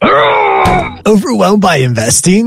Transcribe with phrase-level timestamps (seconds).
[1.06, 2.46] Overwhelmed by investing?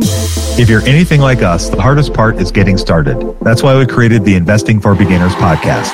[0.58, 3.38] If you're anything like us, the hardest part is getting started.
[3.42, 5.92] That's why we created the Investing for Beginners podcast.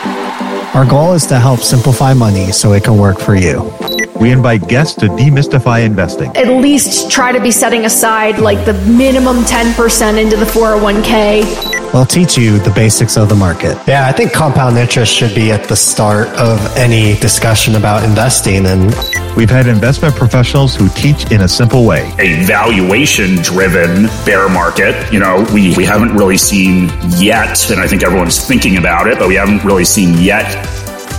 [0.75, 3.73] Our goal is to help simplify money so it can work for you.
[4.19, 6.35] We invite guests to demystify investing.
[6.37, 11.76] At least try to be setting aside like the minimum 10% into the 401k.
[11.93, 13.77] We'll teach you the basics of the market.
[13.87, 18.65] Yeah, I think compound interest should be at the start of any discussion about investing.
[18.65, 18.93] And
[19.35, 22.11] we've had investment professionals who teach in a simple way.
[22.19, 27.87] A valuation driven bear market, you know, we, we haven't really seen yet, and I
[27.87, 30.45] think everyone's thinking about it, but we haven't really seen yet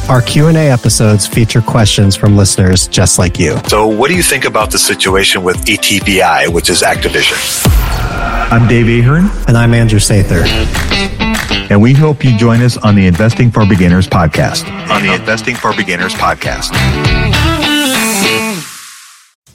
[0.08, 3.58] our Q&A episodes feature questions from listeners just like you.
[3.66, 7.36] So, what do you think about the situation with ATVI, which is Activision?
[8.50, 9.28] I'm Dave Ahern.
[9.46, 10.42] And I'm Andrew Sather.
[11.70, 14.66] And we hope you join us on the Investing for Beginners podcast.
[14.88, 16.70] On the Investing for Beginners podcast.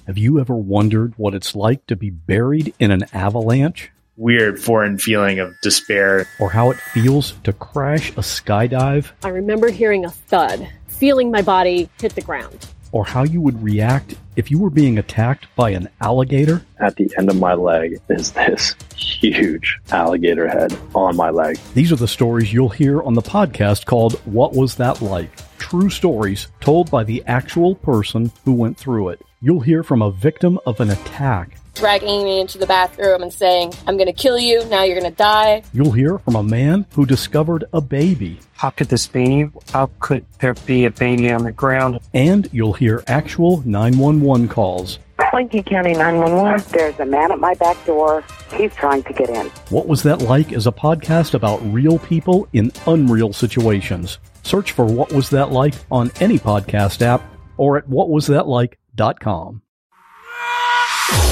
[0.06, 3.90] Have you ever wondered what it's like to be buried in an avalanche?
[4.16, 6.28] weird foreign feeling of despair.
[6.40, 9.12] Or how it feels to crash a skydive.
[9.24, 12.68] I remember hearing a thud, feeling my body hit the ground.
[12.94, 16.64] Or how you would react if you were being attacked by an alligator.
[16.80, 21.60] At the end of my leg is this huge alligator head on my leg.
[21.74, 25.32] These are the stories you'll hear on the podcast called What Was That Like?
[25.58, 29.22] True stories told by the actual person who went through it.
[29.42, 33.74] You'll hear from a victim of an attack dragging me into the bathroom and saying,
[33.88, 35.64] I'm going to kill you, now you're going to die.
[35.74, 38.40] You'll hear from a man who discovered a baby.
[38.54, 39.50] How could this be?
[39.72, 42.00] How could there be a baby on the ground?
[42.14, 45.00] And you'll hear actual 911 calls.
[45.34, 46.66] Lincoln County 911.
[46.72, 48.24] There's a man at my back door.
[48.54, 49.48] He's trying to get in.
[49.70, 54.20] What was that like is a podcast about real people in unreal situations.
[54.44, 57.24] Search for What Was That Like on any podcast app
[57.58, 59.63] or at whatwasthatlike.com.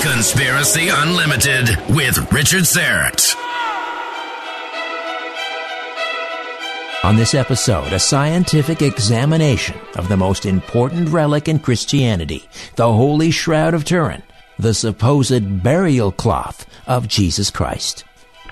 [0.01, 3.35] Conspiracy Unlimited with Richard Syrett.
[7.03, 13.31] On this episode, a scientific examination of the most important relic in Christianity, the Holy
[13.31, 14.23] Shroud of Turin,
[14.59, 18.03] the supposed burial cloth of Jesus Christ.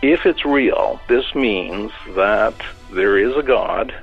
[0.02, 2.56] If it's real, this means that
[2.92, 3.94] there is a God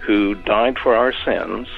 [0.00, 1.68] who died for our sins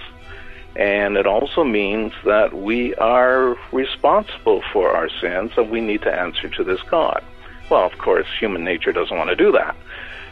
[0.77, 6.13] and it also means that we are responsible for our sins and we need to
[6.13, 7.25] answer to this God.
[7.71, 9.75] Well, of course, human nature doesn't want to do that.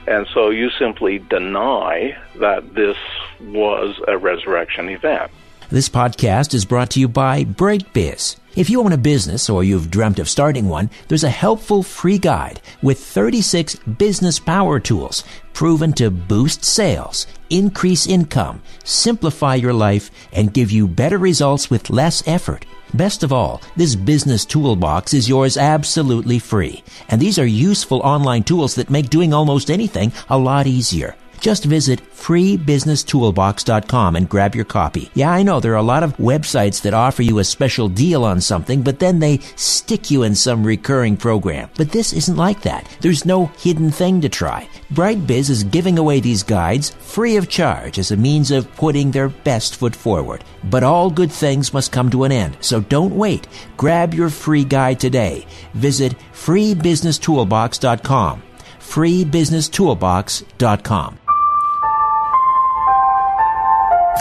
[0.06, 2.98] And so you simply deny that this
[3.40, 5.30] was a resurrection event.
[5.70, 8.36] This podcast is brought to you by BreakBiz.
[8.54, 12.18] If you own a business or you've dreamt of starting one, there's a helpful free
[12.18, 15.24] guide with 36 business power tools
[15.54, 21.88] proven to boost sales, increase income, simplify your life, and give you better results with
[21.88, 22.66] less effort.
[22.92, 26.84] Best of all, this business toolbox is yours absolutely free.
[27.08, 31.16] And these are useful online tools that make doing almost anything a lot easier.
[31.44, 35.10] Just visit freebusinesstoolbox.com and grab your copy.
[35.12, 38.24] Yeah, I know there are a lot of websites that offer you a special deal
[38.24, 41.68] on something, but then they stick you in some recurring program.
[41.76, 42.88] But this isn't like that.
[43.02, 44.66] There's no hidden thing to try.
[44.94, 49.28] BrightBiz is giving away these guides free of charge as a means of putting their
[49.28, 50.42] best foot forward.
[50.62, 53.46] But all good things must come to an end, so don't wait.
[53.76, 55.46] Grab your free guide today.
[55.74, 58.42] Visit freebusinesstoolbox.com.
[58.80, 61.18] freebusinesstoolbox.com.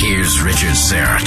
[0.00, 1.26] Here's Richard Syrett.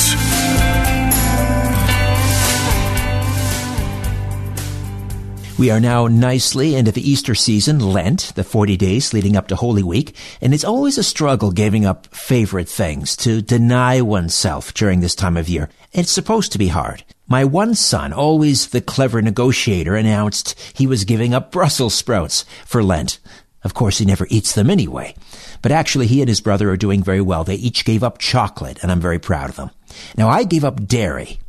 [5.60, 9.58] We are now nicely into the Easter season, Lent, the 40 days leading up to
[9.58, 15.02] Holy Week, and it's always a struggle giving up favorite things, to deny oneself during
[15.02, 15.70] this time of year.
[15.92, 17.04] It's supposed to be hard.
[17.28, 22.82] My one son, always the clever negotiator, announced he was giving up Brussels sprouts for
[22.82, 23.20] Lent.
[23.64, 25.16] Of course, he never eats them anyway.
[25.62, 27.44] But actually, he and his brother are doing very well.
[27.44, 29.72] They each gave up chocolate, and I'm very proud of them.
[30.18, 31.40] Now, I gave up dairy.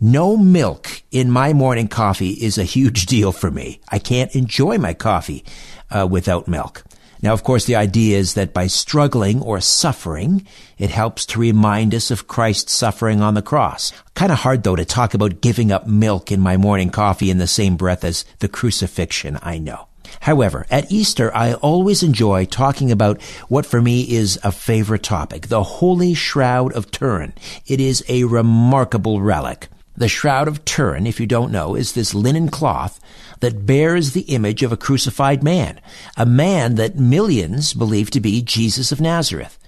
[0.00, 3.80] No milk in my morning coffee is a huge deal for me.
[3.88, 5.44] I can't enjoy my coffee
[5.90, 6.84] uh, without milk.
[7.20, 10.46] Now, of course, the idea is that by struggling or suffering,
[10.78, 13.92] it helps to remind us of Christ's suffering on the cross.
[14.14, 17.38] Kind of hard, though, to talk about giving up milk in my morning coffee in
[17.38, 19.88] the same breath as the crucifixion, I know.
[20.20, 25.48] However, at Easter, I always enjoy talking about what for me is a favorite topic,
[25.48, 27.32] the Holy Shroud of Turin.
[27.66, 29.68] It is a remarkable relic.
[29.96, 33.00] The Shroud of Turin, if you don't know, is this linen cloth
[33.40, 35.80] that bears the image of a crucified man,
[36.16, 39.58] a man that millions believe to be Jesus of Nazareth.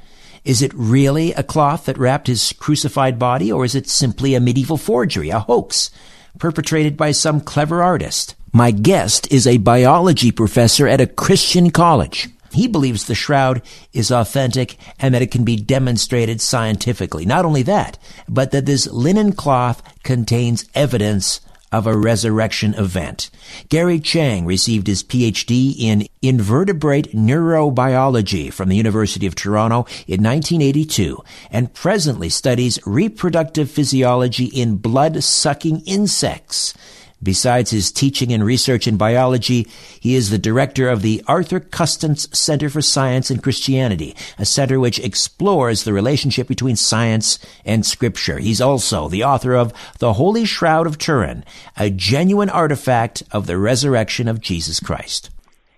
[0.44, 4.40] Is it really a cloth that wrapped his crucified body, or is it simply a
[4.40, 5.90] medieval forgery, a hoax,
[6.38, 8.36] perpetrated by some clever artist?
[8.52, 12.28] My guest is a biology professor at a Christian college.
[12.52, 13.62] He believes the shroud
[13.92, 17.24] is authentic and that it can be demonstrated scientifically.
[17.24, 17.96] Not only that,
[18.28, 23.30] but that this linen cloth contains evidence of a resurrection event.
[23.68, 31.22] Gary Chang received his PhD in invertebrate neurobiology from the University of Toronto in 1982
[31.52, 36.74] and presently studies reproductive physiology in blood-sucking insects.
[37.22, 39.66] Besides his teaching and research in biology,
[40.00, 44.80] he is the director of the Arthur Custance Center for Science and Christianity, a center
[44.80, 48.38] which explores the relationship between science and scripture.
[48.38, 51.44] He's also the author of The Holy Shroud of Turin,
[51.76, 55.28] a genuine artifact of the resurrection of Jesus Christ.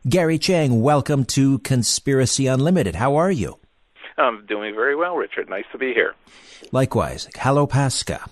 [0.09, 2.95] Gary Chang, welcome to Conspiracy Unlimited.
[2.95, 3.59] How are you?
[4.17, 5.49] I'm doing very well, Richard.
[5.49, 6.15] Nice to be here.
[6.71, 7.29] Likewise.
[7.37, 8.29] Hello, Pasca.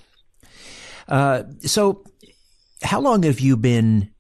[1.09, 2.05] Uh, so,
[2.83, 4.11] how long have you been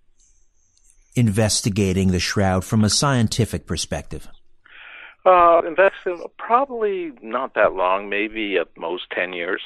[1.16, 4.28] investigating the shroud from a scientific perspective?
[5.24, 9.60] Uh, invested probably not that long, maybe at most 10 years.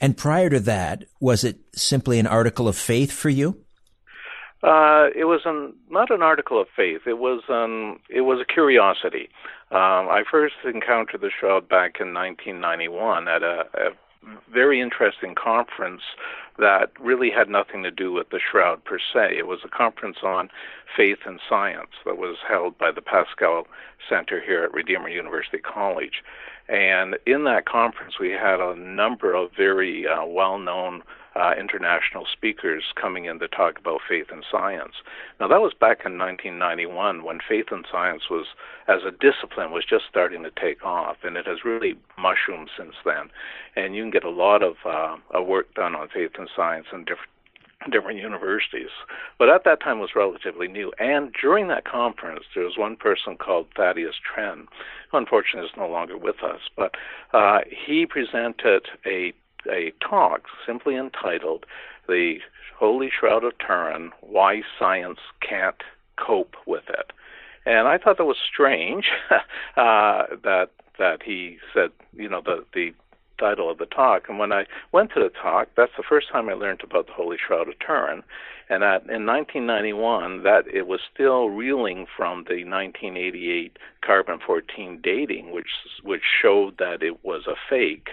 [0.00, 3.62] And prior to that, was it simply an article of faith for you?
[4.62, 7.02] Uh, it was an, not an article of faith.
[7.06, 9.28] It was um, it was a curiosity.
[9.72, 13.90] Um, I first encountered the shroud back in 1991 at a, a
[14.52, 16.02] very interesting conference
[16.58, 19.36] that really had nothing to do with the shroud per se.
[19.36, 20.50] It was a conference on
[20.96, 23.66] faith and science that was held by the Pascal
[24.08, 26.22] Center here at Redeemer University College.
[26.68, 31.02] And in that conference, we had a number of very uh, well known
[31.34, 34.94] uh, international speakers coming in to talk about faith and science.
[35.40, 38.46] Now that was back in 1991 when faith and science was,
[38.88, 42.94] as a discipline, was just starting to take off, and it has really mushroomed since
[43.04, 43.30] then.
[43.76, 47.00] And you can get a lot of uh, work done on faith and science in
[47.00, 47.30] different
[47.90, 48.90] different universities.
[49.38, 50.92] But at that time it was relatively new.
[50.98, 54.66] And during that conference, there was one person called Thaddeus Trenn,
[55.10, 56.60] who unfortunately is no longer with us.
[56.76, 56.94] But
[57.32, 59.32] uh, he presented a
[59.70, 61.66] a talk simply entitled
[62.08, 62.38] "The
[62.76, 65.82] Holy Shroud of Turin: Why Science Can't
[66.16, 67.12] Cope with It."
[67.64, 72.92] And I thought that was strange uh, that that he said, you know, the the
[73.38, 74.28] title of the talk.
[74.28, 77.12] And when I went to the talk, that's the first time I learned about the
[77.12, 78.22] Holy Shroud of Turin.
[78.68, 85.52] And at, in 1991, that it was still reeling from the 1988 carbon 14 dating,
[85.52, 85.66] which
[86.02, 88.10] which showed that it was a fake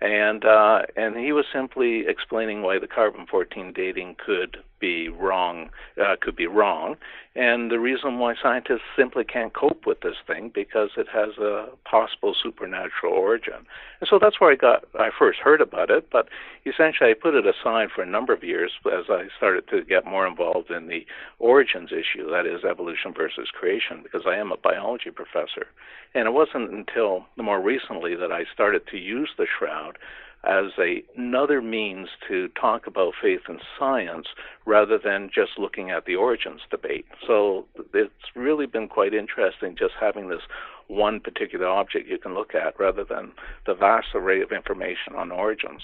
[0.00, 5.70] and uh, and he was simply explaining why the carbon 14 dating could be wrong,
[6.00, 6.96] uh, could be wrong,
[7.36, 11.68] and the reason why scientists simply can't cope with this thing because it has a
[11.84, 13.66] possible supernatural origin.
[14.00, 16.28] And so that's where I got I first heard about it, but
[16.66, 20.04] essentially I put it aside for a number of years as I started to get
[20.04, 21.06] more involved in the
[21.38, 25.66] origins issue, that is evolution versus creation, because I am a biology professor.
[26.14, 29.98] And it wasn't until more recently that I started to use the shroud
[30.44, 34.26] as a, another means to talk about faith and science
[34.64, 37.06] rather than just looking at the origins debate.
[37.26, 40.40] So it's really been quite interesting just having this
[40.86, 43.32] one particular object you can look at rather than
[43.66, 45.82] the vast array of information on origins.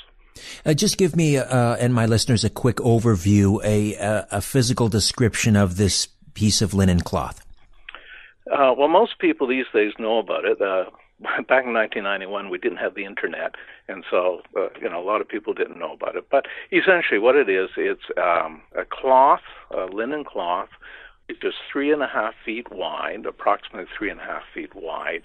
[0.64, 4.88] Uh, just give me uh, and my listeners a quick overview, a, a, a physical
[4.88, 7.44] description of this piece of linen cloth.
[8.50, 10.60] Uh, well, most people these days know about it.
[10.60, 10.84] Uh,
[11.48, 13.54] back in 1991, we didn't have the internet,
[13.88, 16.26] and so uh, you know a lot of people didn't know about it.
[16.30, 20.68] But essentially, what it is, it's um, a cloth, a linen cloth,
[21.28, 25.22] which is three and a half feet wide, approximately three and a half feet wide,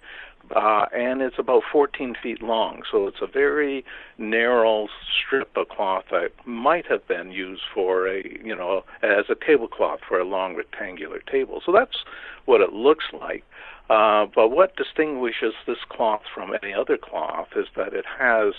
[0.56, 2.82] uh, and it's about 14 feet long.
[2.92, 3.86] So it's a very
[4.18, 4.88] narrow
[5.20, 10.00] strip of cloth that might have been used for a, you know, as a tablecloth
[10.08, 11.62] for a long rectangular table.
[11.66, 11.98] So that's
[12.46, 13.44] what it looks like.
[13.92, 18.54] Uh, but what distinguishes this cloth from any other cloth is that it has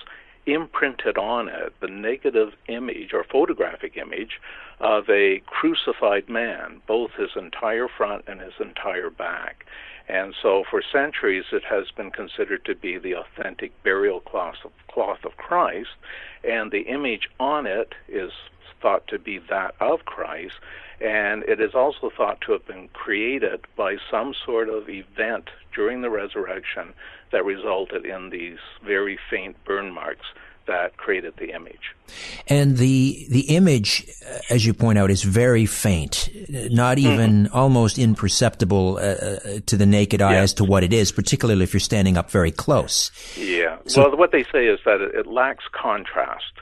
[0.44, 4.38] imprinted on it the negative image or photographic image
[4.78, 9.64] of a crucified man, both his entire front and his entire back.
[10.06, 14.72] And so for centuries it has been considered to be the authentic burial cloth of,
[14.88, 15.96] cloth of Christ,
[16.44, 18.32] and the image on it is
[18.82, 20.56] thought to be that of Christ,
[21.02, 26.02] and it is also thought to have been created by some sort of event during
[26.02, 26.92] the resurrection
[27.32, 30.26] that resulted in these very faint burn marks
[30.68, 31.96] that created the image.
[32.46, 37.12] And the the image, uh, as you point out, is very faint, not mm-hmm.
[37.12, 37.56] even mm-hmm.
[37.56, 40.42] almost imperceptible uh, uh, to the naked eye yeah.
[40.42, 43.10] as to what it is, particularly if you're standing up very close.
[43.36, 43.78] Yeah.
[43.86, 46.52] So, well, what they say is that it, it lacks contrast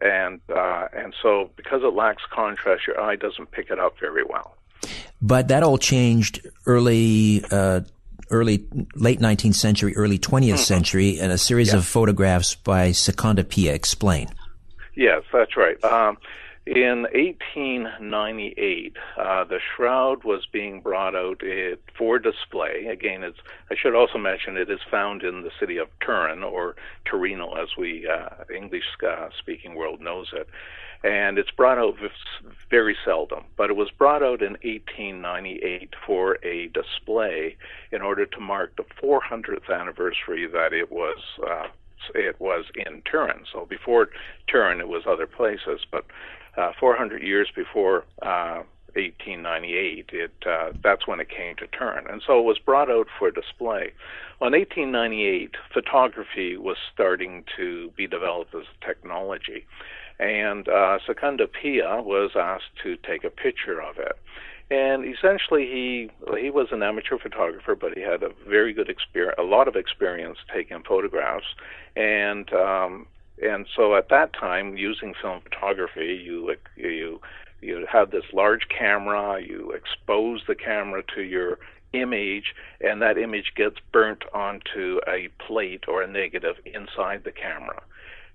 [0.00, 4.24] and uh, and so because it lacks contrast, your eye doesn't pick it up very
[4.24, 4.56] well.
[5.22, 7.44] But that all changed early.
[7.50, 7.80] Uh,
[8.30, 8.64] early,
[8.94, 10.56] late 19th century, early 20th mm-hmm.
[10.56, 14.28] century, and a series of photographs by Secondo Pia explain.
[14.94, 15.82] Yes, that's right.
[15.84, 16.16] Um,
[16.66, 21.42] in 1898, uh, the shroud was being brought out
[21.96, 22.86] for display.
[22.86, 23.38] Again, it's,
[23.70, 26.76] I should also mention it is found in the city of Turin, or
[27.06, 30.48] Torino as we uh, English-speaking world knows it.
[31.02, 31.96] And it's brought out
[32.68, 37.56] very seldom, but it was brought out in 1898 for a display
[37.90, 41.68] in order to mark the 400th anniversary that it was uh,
[42.14, 43.44] it was in Turin.
[43.50, 44.10] So before
[44.46, 46.04] Turin, it was other places, but
[46.56, 48.62] uh, 400 years before uh,
[48.94, 53.06] 1898, it uh, that's when it came to Turin, and so it was brought out
[53.18, 53.92] for display.
[54.40, 59.66] Well, in 1898, photography was starting to be developed as a technology,
[60.18, 64.18] and uh, Secondo Pia was asked to take a picture of it.
[64.72, 69.36] And essentially, he he was an amateur photographer, but he had a very good experience,
[69.38, 71.46] a lot of experience taking photographs,
[71.96, 73.06] and um,
[73.42, 77.20] and so at that time, using film photography, you you
[77.60, 81.58] you have this large camera, you expose the camera to your
[81.92, 87.82] image, and that image gets burnt onto a plate or a negative inside the camera.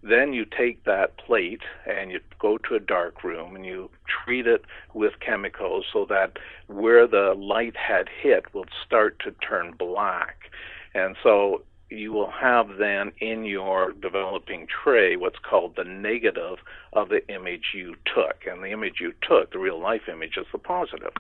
[0.04, 4.46] Then you take that plate and you go to a dark room and you treat
[4.46, 6.38] it with chemicals so that
[6.68, 10.52] where the light had hit will start to turn black.
[10.94, 16.58] And so you will have then in your developing tray what's called the negative
[16.94, 18.46] of the image you took.
[18.50, 21.14] And the image you took, the real life image, is the positive.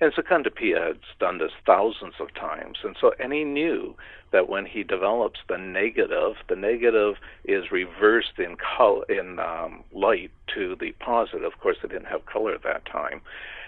[0.00, 2.78] And Secondo Pia has done this thousands of times.
[2.84, 3.94] And so, and he knew
[4.32, 10.30] that when he develops the negative, the negative is reversed in color, in um, light
[10.54, 11.44] to the positive.
[11.44, 13.20] Of course, they didn't have color at that time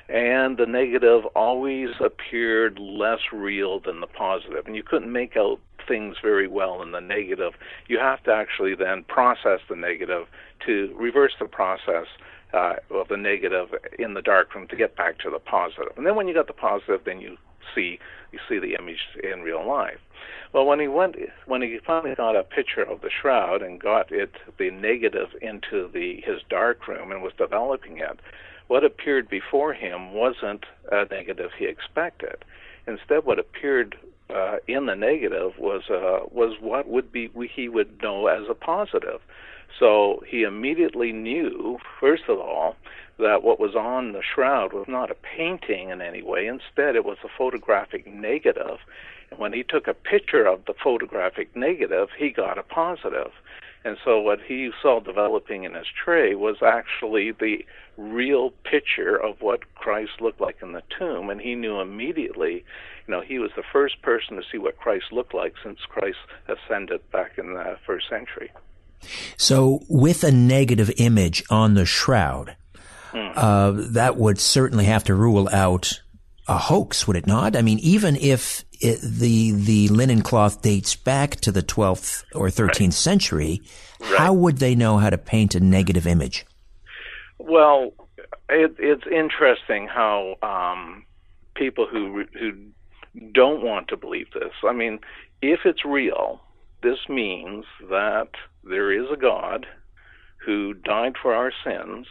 [0.08, 5.58] and the negative always appeared less real than the positive and you couldn't make out
[5.86, 7.54] things very well in the negative,
[7.88, 10.26] you have to actually then process the negative
[10.66, 12.06] to reverse the process
[12.52, 15.92] uh, of the negative in the darkroom to get back to the positive.
[15.96, 17.36] And then when you got the positive, then you
[17.74, 17.98] see
[18.32, 19.98] you see the image in real life.
[20.52, 21.16] Well, when he went,
[21.46, 25.88] when he finally got a picture of the shroud and got it, the negative into
[25.92, 28.20] the his dark room and was developing it,
[28.68, 32.44] what appeared before him wasn't a negative he expected.
[32.86, 33.96] Instead, what appeared
[34.34, 38.54] uh, in the negative was uh, was what would be he would know as a
[38.54, 39.20] positive.
[39.78, 42.76] So he immediately knew, first of all,
[43.18, 46.46] that what was on the shroud was not a painting in any way.
[46.46, 48.78] Instead, it was a photographic negative.
[49.30, 53.32] And when he took a picture of the photographic negative, he got a positive.
[53.84, 57.64] And so what he saw developing in his tray was actually the
[57.96, 61.30] real picture of what Christ looked like in the tomb.
[61.30, 62.64] And he knew immediately,
[63.06, 66.18] you know, he was the first person to see what Christ looked like since Christ
[66.48, 68.50] ascended back in the first century.
[69.36, 72.56] So, with a negative image on the shroud,
[73.12, 73.28] hmm.
[73.36, 76.00] uh, that would certainly have to rule out
[76.48, 77.56] a hoax, would it not?
[77.56, 82.48] I mean, even if it, the the linen cloth dates back to the 12th or
[82.48, 82.92] 13th right.
[82.92, 83.62] century,
[84.00, 84.18] right.
[84.18, 86.46] how would they know how to paint a negative image?
[87.38, 87.92] Well,
[88.48, 91.04] it, it's interesting how um,
[91.54, 92.52] people who who
[93.32, 94.52] don't want to believe this.
[94.64, 95.00] I mean,
[95.42, 96.40] if it's real,
[96.82, 98.28] this means that
[98.64, 99.66] there is a God
[100.44, 102.06] who died for our sins,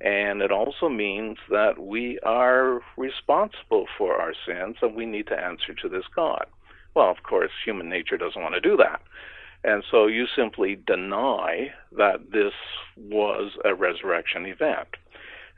[0.00, 5.38] and it also means that we are responsible for our sins and we need to
[5.38, 6.46] answer to this God.
[6.94, 9.00] Well, of course, human nature doesn't want to do that.
[9.64, 12.52] And so you simply deny that this
[12.98, 14.88] was a resurrection event.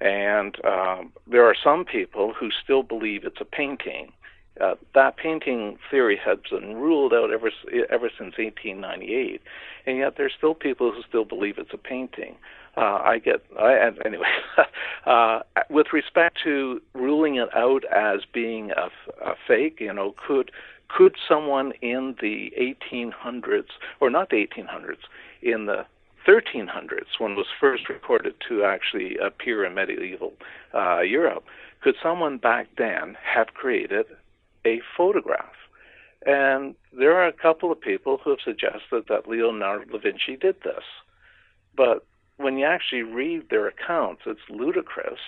[0.00, 4.12] And um, there are some people who still believe it's a painting
[4.60, 7.50] uh, that painting theory has been ruled out ever
[7.90, 9.40] ever since 1898,
[9.86, 12.36] and yet there's still people who still believe it's a painting.
[12.76, 14.28] Uh, I get I, anyway.
[15.06, 18.90] uh, with respect to ruling it out as being a,
[19.24, 20.50] a fake, you know, could
[20.88, 23.70] could someone in the 1800s
[24.00, 24.98] or not the 1800s
[25.42, 25.84] in the
[26.26, 30.32] 1300s, when it was first recorded to actually appear in medieval
[30.74, 31.44] uh, Europe,
[31.80, 34.06] could someone back then have created
[34.66, 35.54] a photograph.
[36.26, 40.56] And there are a couple of people who have suggested that Leonardo da Vinci did
[40.62, 40.84] this.
[41.76, 42.04] But
[42.36, 45.20] when you actually read their accounts, it's ludicrous.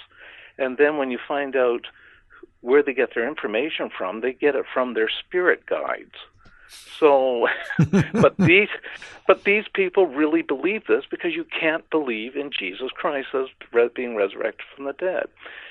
[0.59, 1.87] And then when you find out
[2.61, 6.17] where they get their information from, they get it from their spirit guides.
[6.99, 7.49] So,
[8.13, 8.69] but these,
[9.27, 13.47] but these people really believe this because you can't believe in Jesus Christ as
[13.95, 15.29] being resurrected from the dead,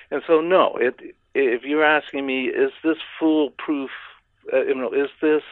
[0.09, 3.91] and so no, it if you're asking me, is this foolproof?
[4.51, 5.43] Uh, you know, is this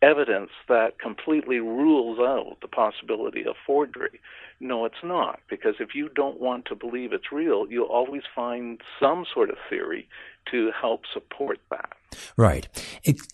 [0.00, 4.20] evidence that completely rules out the possibility of forgery?
[4.60, 8.80] No, it's not, because if you don't want to believe it's real, you'll always find
[9.00, 10.08] some sort of theory
[10.50, 11.92] to help support that.
[12.36, 12.66] Right.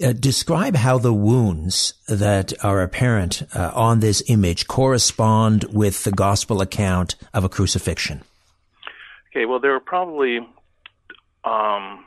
[0.03, 6.13] Uh, describe how the wounds that are apparent uh, on this image correspond with the
[6.13, 8.23] gospel account of a crucifixion.
[9.31, 10.41] Okay, well, there are probably
[11.45, 12.05] um,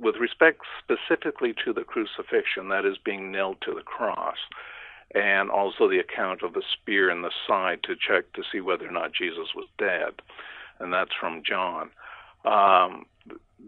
[0.00, 4.36] with respect specifically to the crucifixion, that is being nailed to the cross,
[5.14, 8.86] and also the account of the spear in the side to check to see whether
[8.86, 10.22] or not Jesus was dead,
[10.78, 11.90] and that's from John.
[12.44, 13.04] Um,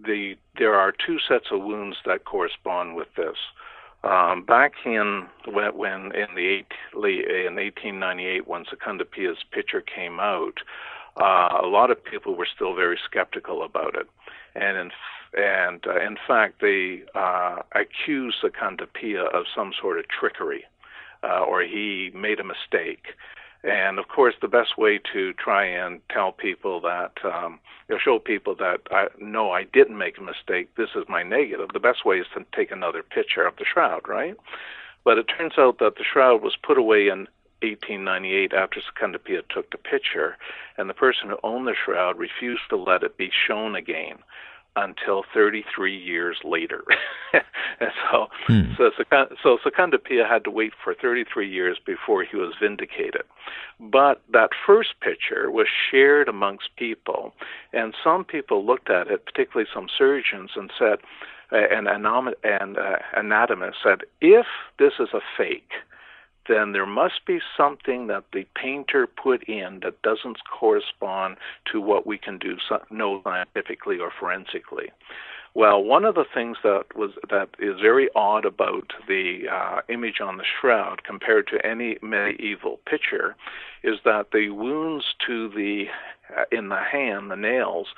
[0.07, 3.37] the there are two sets of wounds that correspond with this.
[4.05, 10.19] Um, back in when, when in the eight, in 1898, when Secondo Pia's picture came
[10.19, 10.55] out,
[11.21, 14.09] uh, a lot of people were still very skeptical about it
[14.55, 14.91] and in
[15.35, 20.65] and uh, in fact they uh, accused Secondo Pia of some sort of trickery,
[21.23, 23.15] uh, or he made a mistake.
[23.65, 27.61] And of course, the best way to try and tell people that, um,
[28.03, 30.75] show people that I, no, I didn't make a mistake.
[30.77, 31.69] This is my negative.
[31.73, 34.35] The best way is to take another picture of the shroud, right?
[35.05, 37.29] But it turns out that the shroud was put away in
[37.63, 40.37] 1898 after Secondo Pia took the picture,
[40.77, 44.19] and the person who owned the shroud refused to let it be shown again
[44.77, 46.85] until 33 years later.
[47.33, 48.73] and so, hmm.
[48.77, 48.91] so,
[49.43, 53.23] so Secondo Pia had to wait for 33 years before he was vindicated.
[53.79, 57.35] But that first picture was shared amongst people,
[57.73, 60.99] and some people looked at it, particularly some surgeons, and said,
[61.53, 64.47] uh, and, and uh, anatomists said, if
[64.79, 65.73] this is a fake,
[66.49, 71.37] then there must be something that the painter put in that doesn't correspond
[71.71, 72.57] to what we can do
[72.91, 74.91] know scientifically or forensically.
[75.55, 80.19] Well, one of the things that was that is very odd about the uh, image
[80.21, 83.37] on the shroud compared to any medieval picture
[83.83, 85.89] is that the wounds to the
[86.35, 87.89] uh, in the hand, the nails,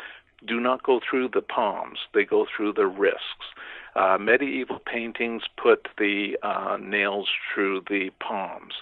[0.44, 3.54] do not go through the palms; they go through the wrists.
[3.96, 8.74] Uh, medieval paintings put the uh, nails through the palms.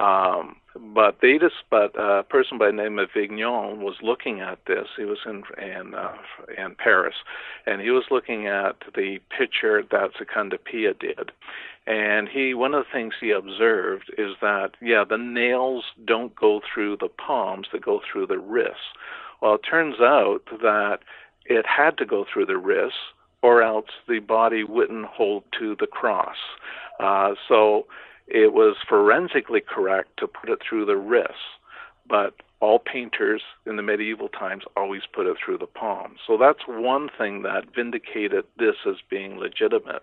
[0.00, 0.56] Um,
[0.94, 4.86] but they just, but a person by the name of Vignon was looking at this.
[4.96, 6.16] He was in in uh,
[6.56, 7.16] in Paris,
[7.66, 11.32] and he was looking at the picture that Secondo Pia did,
[11.86, 16.62] and he one of the things he observed is that yeah, the nails don't go
[16.62, 18.94] through the palms; they go through the wrists.
[19.42, 21.00] Well, it turns out that
[21.44, 22.98] it had to go through the wrists,
[23.42, 26.36] or else the body wouldn't hold to the cross.
[26.98, 27.86] Uh, so
[28.26, 31.34] it was forensically correct to put it through the wrists,
[32.08, 36.16] but all painters in the medieval times always put it through the palm.
[36.26, 40.02] So that's one thing that vindicated this as being legitimate.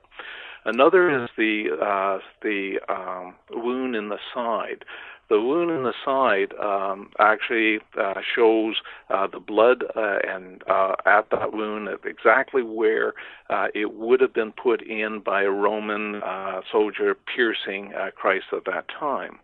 [0.65, 4.83] Another is the uh, the um, wound in the side.
[5.29, 8.75] The wound in the side um, actually uh, shows
[9.09, 13.13] uh, the blood uh, and uh, at that wound exactly where
[13.49, 18.65] uh, it would have been put in by a Roman uh, soldier piercing Christ at
[18.65, 19.39] that time.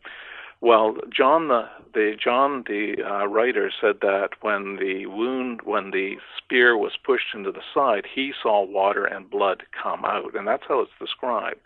[0.64, 6.16] Well, John the, the John the uh, writer said that when the wound, when the
[6.38, 10.64] spear was pushed into the side, he saw water and blood come out, and that's
[10.66, 11.60] how it's described.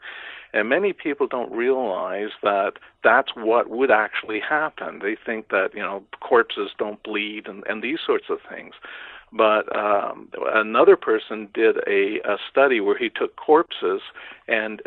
[0.53, 4.99] And many people don't realize that that's what would actually happen.
[4.99, 8.73] They think that you know corpses don't bleed and, and these sorts of things.
[9.31, 14.01] But um, another person did a, a study where he took corpses
[14.47, 14.81] and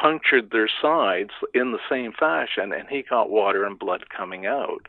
[0.00, 4.88] punctured their sides in the same fashion, and he got water and blood coming out.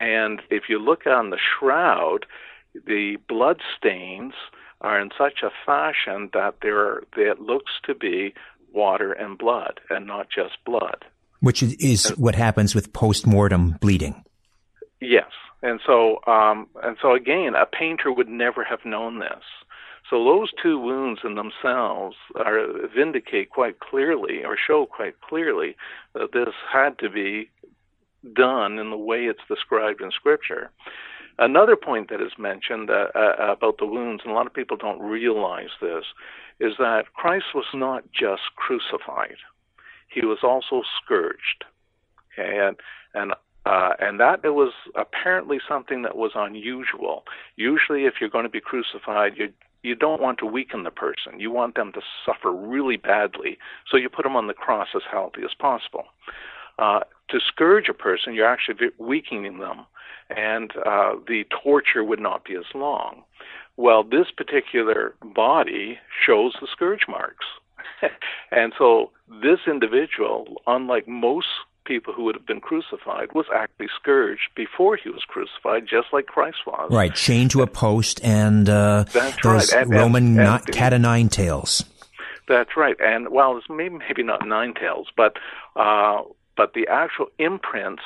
[0.00, 2.26] And if you look on the shroud,
[2.86, 4.32] the blood stains
[4.80, 8.34] are in such a fashion that there that looks to be
[8.72, 11.04] water and blood and not just blood.
[11.40, 14.24] Which is what happens with post-mortem bleeding.
[15.00, 15.30] Yes.
[15.62, 19.44] And so um, and so again, a painter would never have known this.
[20.10, 25.74] So those two wounds in themselves are vindicate quite clearly or show quite clearly
[26.12, 27.48] that this had to be
[28.34, 30.70] done in the way it's described in scripture.
[31.38, 34.76] Another point that is mentioned uh, uh, about the wounds, and a lot of people
[34.76, 36.04] don't realize this,
[36.60, 39.36] is that Christ was not just crucified;
[40.08, 41.64] he was also scourged.
[42.36, 42.76] And
[43.14, 43.32] and
[43.64, 47.24] uh, and that it was apparently something that was unusual.
[47.56, 51.40] Usually, if you're going to be crucified, you you don't want to weaken the person.
[51.40, 53.58] You want them to suffer really badly,
[53.90, 56.04] so you put them on the cross as healthy as possible.
[56.78, 59.86] Uh, to scourge a person, you're actually weakening them,
[60.30, 63.24] and uh, the torture would not be as long.
[63.76, 67.46] Well, this particular body shows the scourge marks.
[68.50, 69.10] and so
[69.42, 71.48] this individual, unlike most
[71.84, 76.26] people who would have been crucified was actually scourged before he was crucified, just like
[76.26, 76.90] Christ was.
[76.90, 79.82] Right, chained to a post and uh, That's those right.
[79.82, 81.84] And, Roman and, not, and, cat o' nine tails.
[82.48, 85.36] That's right, and well, it's maybe maybe not nine tails, but
[85.76, 86.22] uh,
[86.56, 88.02] but the actual imprints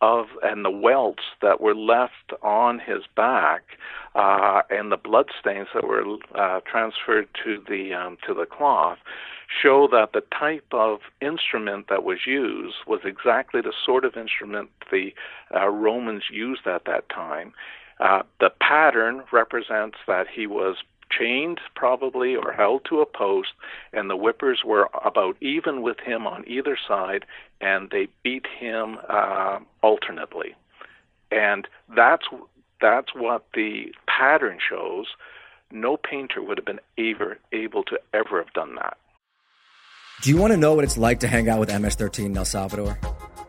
[0.00, 3.62] of and the welts that were left on his back
[4.14, 8.98] uh, and the blood stains that were uh, transferred to the um, to the cloth
[9.62, 14.70] show that the type of instrument that was used was exactly the sort of instrument
[14.90, 15.12] the
[15.54, 17.52] uh, Romans used at that time.
[18.00, 20.76] Uh, the pattern represents that he was
[21.10, 23.50] chained probably or held to a post
[23.92, 27.24] and the whippers were about even with him on either side
[27.64, 30.54] and they beat him uh, alternately
[31.30, 32.26] and that's
[32.80, 35.06] that's what the pattern shows
[35.70, 38.96] no painter would have been ever able to ever have done that
[40.22, 42.44] do you want to know what it's like to hang out with MS-13 in El
[42.44, 42.98] Salvador?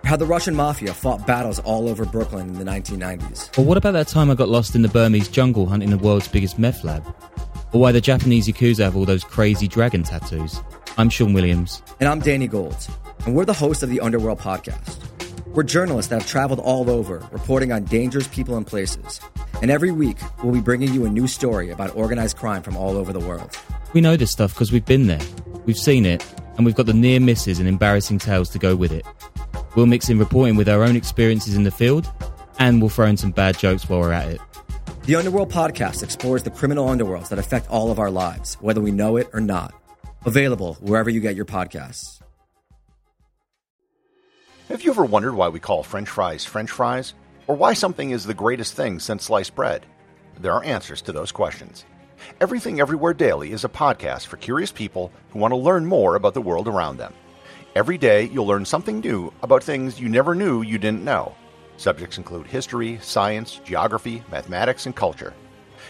[0.03, 3.57] How the Russian mafia fought battles all over Brooklyn in the 1990s?
[3.57, 6.27] Or what about that time I got lost in the Burmese jungle hunting the world's
[6.27, 7.03] biggest meth lab?
[7.75, 10.61] Or why the Japanese Yakuza have all those crazy dragon tattoos?
[10.97, 11.83] I'm Sean Williams.
[11.99, 12.77] And I'm Danny Gold.
[13.25, 14.97] And we're the hosts of the Underworld Podcast.
[15.47, 19.19] We're journalists that have traveled all over, reporting on dangerous people and places.
[19.61, 22.95] And every week, we'll be bringing you a new story about organized crime from all
[22.95, 23.57] over the world.
[23.91, 25.19] We know this stuff because we've been there,
[25.65, 28.93] we've seen it, and we've got the near misses and embarrassing tales to go with
[28.93, 29.05] it.
[29.75, 32.09] We'll mix in reporting with our own experiences in the field,
[32.57, 34.39] and we'll throw in some bad jokes while we're at it.
[35.05, 38.91] The Underworld podcast explores the criminal underworlds that affect all of our lives, whether we
[38.91, 39.71] know it or not.
[40.25, 42.17] Available wherever you get your podcasts.
[44.67, 47.13] Have you ever wondered why we call French fries French fries?
[47.45, 49.85] Or why something is the greatest thing since sliced bread?
[50.39, 51.85] There are answers to those questions.
[52.41, 56.33] Everything Everywhere Daily is a podcast for curious people who want to learn more about
[56.33, 57.13] the world around them.
[57.75, 61.35] Every day, you'll learn something new about things you never knew you didn't know.
[61.77, 65.33] Subjects include history, science, geography, mathematics, and culture.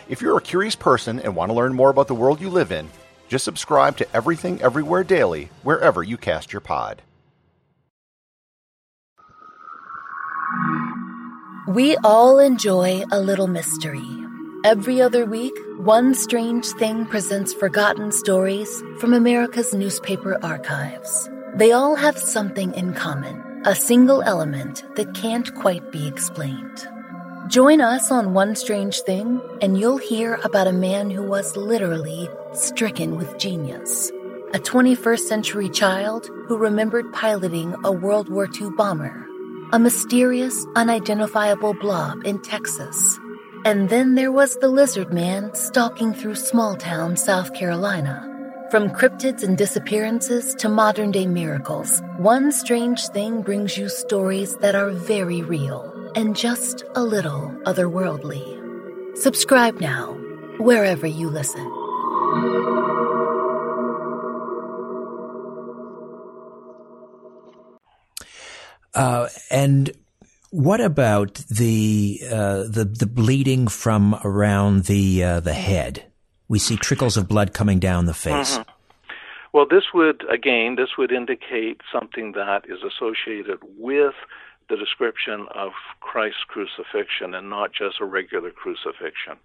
[0.09, 2.71] If you're a curious person and want to learn more about the world you live
[2.71, 2.89] in,
[3.27, 7.01] Just subscribe to Everything Everywhere Daily wherever you cast your pod.
[11.67, 14.05] We all enjoy a little mystery.
[14.63, 21.29] Every other week, One Strange Thing presents forgotten stories from America's newspaper archives.
[21.55, 26.87] They all have something in common a single element that can't quite be explained.
[27.47, 32.29] Join us on One Strange Thing, and you'll hear about a man who was literally
[32.53, 34.11] stricken with genius.
[34.53, 39.25] A 21st century child who remembered piloting a World War II bomber.
[39.73, 43.19] A mysterious, unidentifiable blob in Texas.
[43.65, 48.31] And then there was the lizard man stalking through small town South Carolina.
[48.75, 54.75] From cryptids and disappearances to modern day miracles, One Strange Thing brings you stories that
[54.75, 59.15] are very real and just a little otherworldly.
[59.17, 60.11] Subscribe now,
[60.57, 61.65] wherever you listen.
[68.93, 69.91] Uh, and
[70.51, 76.11] what about the uh, the the bleeding from around the uh, the head?
[76.47, 78.57] We see trickles of blood coming down the face.
[78.57, 78.65] Mhm.
[79.53, 84.15] Well, this would, again, this would indicate something that is associated with
[84.67, 89.37] the description of Christ's crucifixion and not just a regular crucifixion.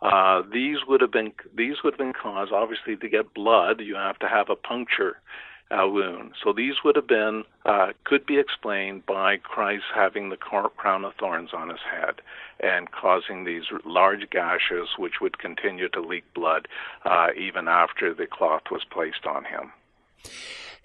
[0.00, 3.80] Uh, these would have been these would have been caused obviously to get blood.
[3.80, 5.20] You have to have a puncture
[5.72, 6.32] uh, wound.
[6.42, 11.14] So these would have been uh, could be explained by Christ having the crown of
[11.18, 12.20] thorns on his head
[12.60, 16.68] and causing these large gashes, which would continue to leak blood
[17.04, 19.72] uh, even after the cloth was placed on him.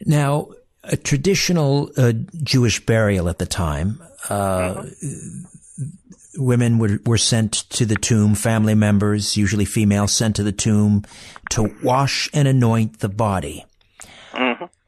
[0.05, 0.49] Now,
[0.83, 4.85] a traditional uh, Jewish burial at the time, uh,
[6.37, 11.03] women were, were sent to the tomb, family members, usually female, sent to the tomb
[11.49, 13.65] to wash and anoint the body.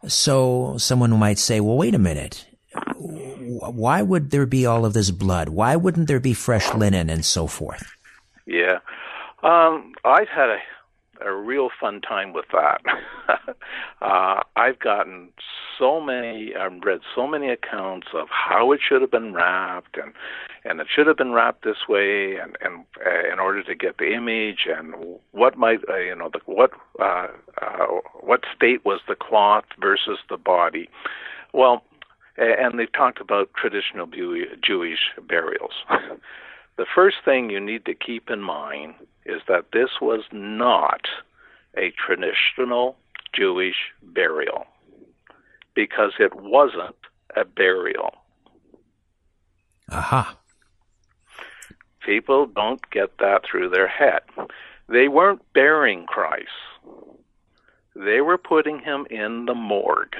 [0.08, 2.46] So someone might say, well, wait a minute.
[3.38, 5.50] Why would there be all of this blood?
[5.50, 7.92] Why wouldn't there be fresh linen and so forth?
[8.46, 8.80] Yeah.
[9.44, 10.58] Um, I've had a,
[11.24, 12.82] a real fun time with that.
[14.02, 15.30] uh, I've gotten
[15.78, 20.14] so many, I've read so many accounts of how it should have been wrapped and,
[20.64, 23.98] and it should have been wrapped this way and, and uh, in order to get
[23.98, 24.94] the image and
[25.32, 27.28] what might, uh, you know, the, what, uh,
[27.62, 27.86] uh,
[28.22, 30.90] what state was the cloth versus the body.
[31.54, 31.84] Well,
[32.38, 35.74] and they've talked about traditional Jew- Jewish burials.
[36.80, 38.94] the first thing you need to keep in mind
[39.26, 41.02] is that this was not
[41.76, 42.96] a traditional
[43.34, 44.66] Jewish burial
[45.76, 46.96] because it wasn't
[47.36, 48.14] a burial.
[49.92, 50.38] Aha.
[52.00, 54.22] People don't get that through their head.
[54.88, 56.48] They weren't burying Christ.
[57.94, 60.16] They were putting him in the morgue.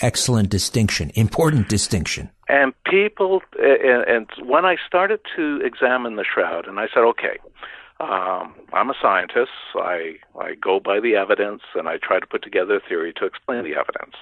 [0.00, 1.10] Excellent distinction.
[1.14, 2.30] Important distinction.
[2.48, 7.38] And people, and, and when I started to examine the shroud, and I said, okay,
[8.00, 9.52] um, I'm a scientist.
[9.76, 13.24] I I go by the evidence, and I try to put together a theory to
[13.24, 14.16] explain the evidence.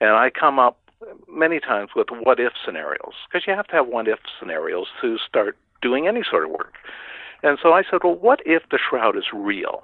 [0.00, 0.78] And I come up
[1.28, 5.18] many times with what if scenarios, because you have to have what if scenarios to
[5.18, 6.74] start doing any sort of work.
[7.42, 9.82] And so I said, well, what if the shroud is real?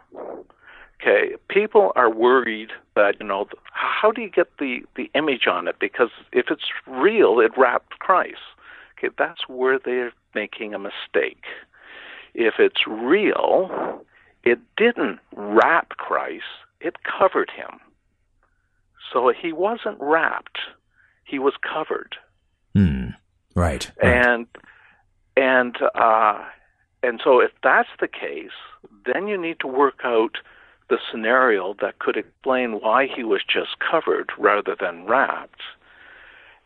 [1.00, 5.68] Okay, people are worried that you know how do you get the the image on
[5.68, 8.38] it because if it's real, it wrapped Christ.
[8.98, 11.44] Okay, that's where they're making a mistake.
[12.34, 14.04] If it's real,
[14.42, 16.44] it didn't wrap Christ;
[16.80, 17.78] it covered him.
[19.12, 20.58] So he wasn't wrapped;
[21.24, 22.16] he was covered.
[22.74, 23.11] Hmm.
[23.54, 23.90] Right.
[24.02, 24.46] And
[25.37, 26.44] and uh,
[27.04, 28.50] and so if that's the case,
[29.06, 30.38] then you need to work out
[30.88, 35.61] the scenario that could explain why he was just covered rather than wrapped.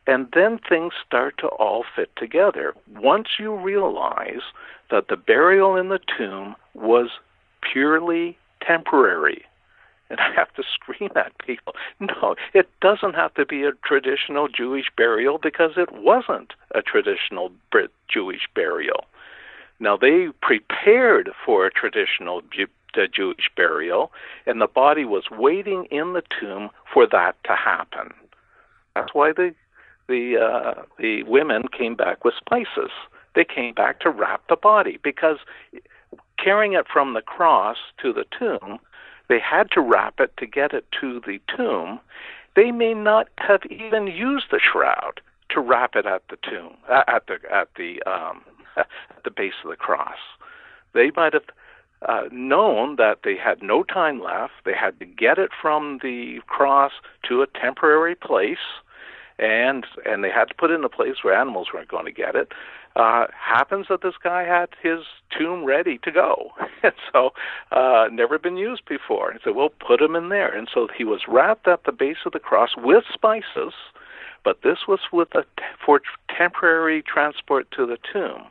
[0.06, 2.74] And then things start to all fit together.
[2.94, 4.42] Once you realize
[4.90, 7.08] that the burial in the tomb was
[7.60, 9.44] purely temporary,
[10.10, 14.48] and I have to scream at people no, it doesn't have to be a traditional
[14.48, 19.06] Jewish burial because it wasn't a traditional Brit Jewish burial.
[19.78, 22.40] Now, they prepared for a traditional
[22.96, 24.12] Uh, Jewish burial,
[24.46, 28.12] and the body was waiting in the tomb for that to happen.
[28.94, 29.54] That's why the
[30.08, 32.90] the uh, the women came back with spices.
[33.34, 35.38] They came back to wrap the body because
[36.38, 38.78] carrying it from the cross to the tomb,
[39.28, 42.00] they had to wrap it to get it to the tomb.
[42.54, 47.26] They may not have even used the shroud to wrap it at the tomb at
[47.26, 48.42] the at the um,
[48.76, 48.86] at
[49.24, 50.18] the base of the cross.
[50.92, 51.44] They might have
[52.08, 54.52] uh, known that they had no time left.
[54.64, 56.92] They had to get it from the cross
[57.28, 58.58] to a temporary place,
[59.38, 62.12] and and they had to put it in a place where animals weren't going to
[62.12, 62.52] get it.
[62.94, 65.00] Uh, happens that this guy had his
[65.36, 66.50] tomb ready to go,
[66.82, 67.30] and so
[67.70, 69.30] uh, never been used before.
[69.30, 70.54] And so we'll put him in there.
[70.54, 73.72] And so he was wrapped at the base of the cross with spices,
[74.44, 75.44] but this was with a
[75.84, 76.02] for
[76.36, 78.44] temporary transport to the tomb.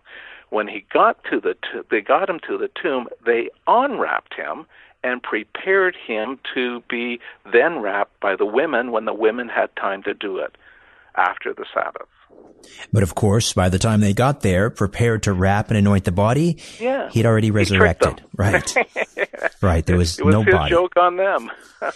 [0.52, 4.66] When he got to the to- they got him to the tomb, they unwrapped him
[5.02, 7.20] and prepared him to be
[7.52, 10.56] then wrapped by the women when the women had time to do it
[11.16, 12.10] after the Sabbath.
[12.94, 16.12] But of course, by the time they got there, prepared to wrap and anoint the
[16.12, 17.10] body, Yeah.
[17.10, 18.18] he'd already resurrected.
[18.18, 18.26] them.
[18.36, 18.76] right.
[19.62, 19.86] Right.
[19.86, 20.70] There was, It was no his body.
[20.72, 21.52] joke on them.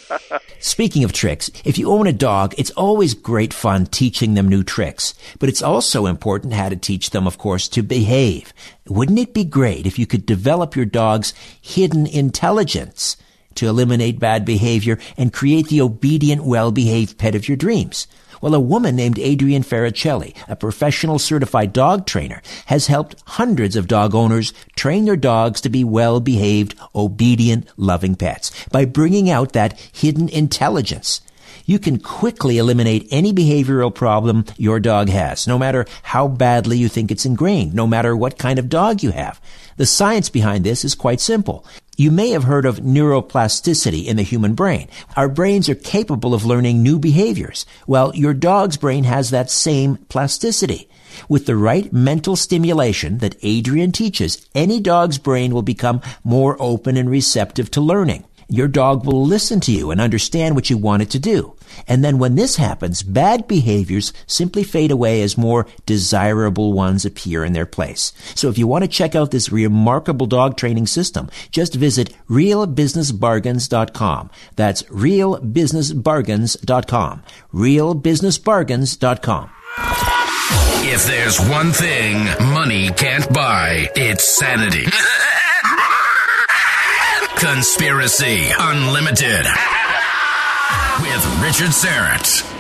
[0.60, 4.64] Speaking of tricks, if you own a dog, it's always great fun teaching them new
[4.64, 5.14] tricks.
[5.40, 8.54] But it's also important how to teach them, of course, to behave.
[8.88, 13.18] Wouldn't it be great if you could develop your dog's hidden intelligence
[13.56, 18.06] to eliminate bad behavior and create the obedient, well-behaved pet of your dreams?
[18.46, 23.88] Well, a woman named Adrienne Farricelli, a professional certified dog trainer, has helped hundreds of
[23.88, 29.80] dog owners train their dogs to be well-behaved, obedient, loving pets by bringing out that
[29.92, 31.22] hidden intelligence.
[31.66, 36.88] You can quickly eliminate any behavioral problem your dog has, no matter how badly you
[36.88, 39.42] think it's ingrained, no matter what kind of dog you have.
[39.78, 41.66] The science behind this is quite simple.
[41.98, 44.90] You may have heard of neuroplasticity in the human brain.
[45.16, 47.66] Our brains are capable of learning new behaviors.
[47.88, 50.90] Well, your dog's brain has that same plasticity.
[51.30, 56.98] With the right mental stimulation that Adrienne teaches, any dog's brain will become more open
[56.98, 58.26] and receptive to learning.
[58.48, 61.56] Your dog will listen to you and understand what you want it to do.
[61.88, 67.44] And then when this happens, bad behaviors simply fade away as more desirable ones appear
[67.44, 68.14] in their place.
[68.36, 74.30] So if you want to check out this remarkable dog training system, just visit realbusinessbargains.com.
[74.56, 77.24] That's realbusinessbargains.com.
[77.54, 79.50] realbusinessbargains.com.
[80.88, 84.86] If there's one thing money can't buy, it's sanity.
[87.38, 89.46] Conspiracy Unlimited
[91.02, 92.52] with Richard Syrett.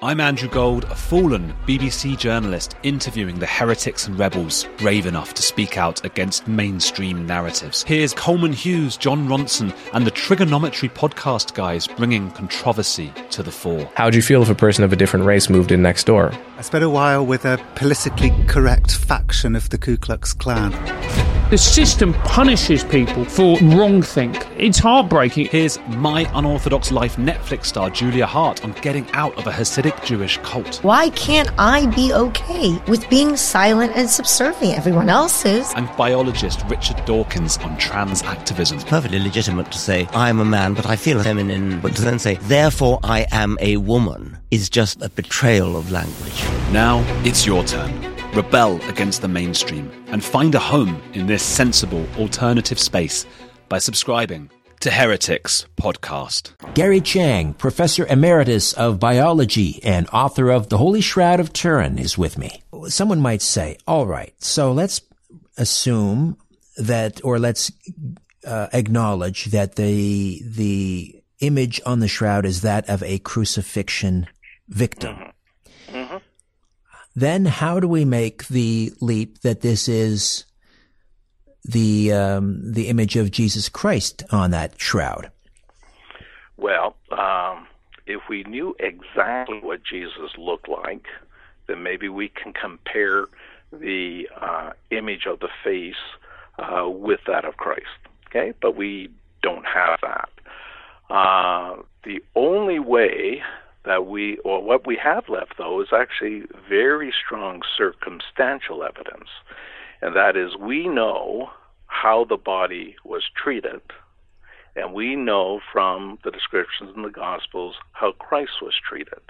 [0.00, 5.42] I'm Andrew Gold, a fallen BBC journalist interviewing the heretics and rebels brave enough to
[5.42, 7.82] speak out against mainstream narratives.
[7.82, 13.90] Here's Coleman Hughes, Jon Ronson, and the Trigonometry podcast guys bringing controversy to the fore.
[13.96, 16.32] How would you feel if a person of a different race moved in next door?
[16.62, 20.70] I spent a while with a politically correct faction of the Ku Klux Klan.
[21.50, 24.46] The system punishes people for wrong think.
[24.56, 25.46] It's heartbreaking.
[25.46, 30.38] Here's My Unorthodox Life Netflix star Julia Haart on getting out of a Hasidic Jewish
[30.44, 30.76] cult.
[30.84, 34.78] Why can't I be okay with being silent and subservient?
[34.78, 35.72] Everyone else is.
[35.74, 38.76] And biologist Richard Dawkins on trans activism.
[38.76, 41.80] It's perfectly legitimate to say, I'm a man, but I feel feminine.
[41.80, 46.44] But to then say, therefore I am a woman, is just a betrayal of language.
[46.72, 47.90] Now it's your turn.
[48.34, 53.24] Rebel against the mainstream and find a home in this sensible alternative space
[53.70, 56.52] by subscribing to Heretics Podcast.
[56.74, 62.18] Gary Chang, Professor Emeritus of Biology and author of The Holy Shroud of Turin, is
[62.18, 62.62] with me.
[62.88, 65.00] Someone might say, all right, so let's
[65.56, 66.36] assume
[66.76, 67.72] that, or let's
[68.46, 74.26] uh, acknowledge that the, the image on the shroud is that of a crucifixion
[74.68, 75.16] victim.
[75.88, 76.16] Mm-hmm.
[77.14, 80.44] Then how do we make the leap that this is
[81.64, 85.30] the, um, the image of Jesus Christ on that shroud?
[86.56, 87.66] Well, um,
[88.06, 91.06] if we knew exactly what Jesus looked like,
[91.66, 93.26] then maybe we can compare
[93.72, 95.94] the uh, image of the face
[96.58, 97.86] uh, with that of Christ.
[98.28, 99.10] Okay, but we
[99.42, 100.28] don't have that.
[101.10, 103.42] Uh, the only way
[103.84, 109.28] that we, or what we have left though, is actually very strong circumstantial evidence,
[110.00, 111.50] and that is we know
[111.86, 113.80] how the body was treated
[114.74, 119.20] and we know from the descriptions in the Gospels how Christ was treated.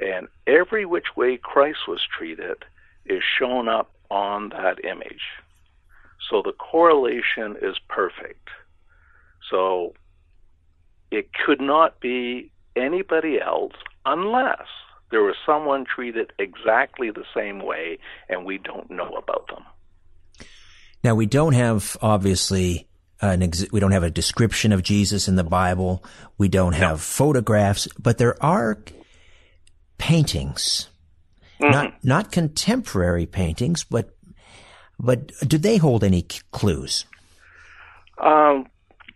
[0.00, 2.64] And every which way Christ was treated
[3.06, 5.22] is shown up on that image.
[6.28, 8.48] So the correlation is perfect.
[9.50, 9.94] So
[11.10, 13.74] it could not be anybody else
[14.06, 14.66] unless
[15.10, 19.64] there was someone treated exactly the same way and we don't know about them.
[21.02, 22.86] Now we don't have obviously
[23.20, 26.04] an ex- we don't have a description of Jesus in the Bible.
[26.38, 28.78] We don't have photographs, but there are
[29.98, 30.88] paintings,
[31.60, 31.72] Mm-hmm.
[31.72, 34.16] not not contemporary paintings, but
[34.98, 37.04] but do they hold any c- clues?
[38.16, 38.66] Um,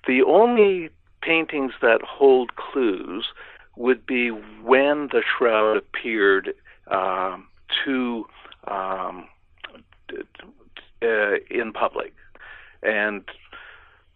[0.06, 0.90] the only
[1.22, 3.26] paintings that hold clues
[3.76, 6.54] would be when the shroud appeared
[6.88, 7.46] um,
[7.84, 8.26] to
[8.66, 9.28] um,
[11.02, 12.12] uh, in public,
[12.82, 13.24] and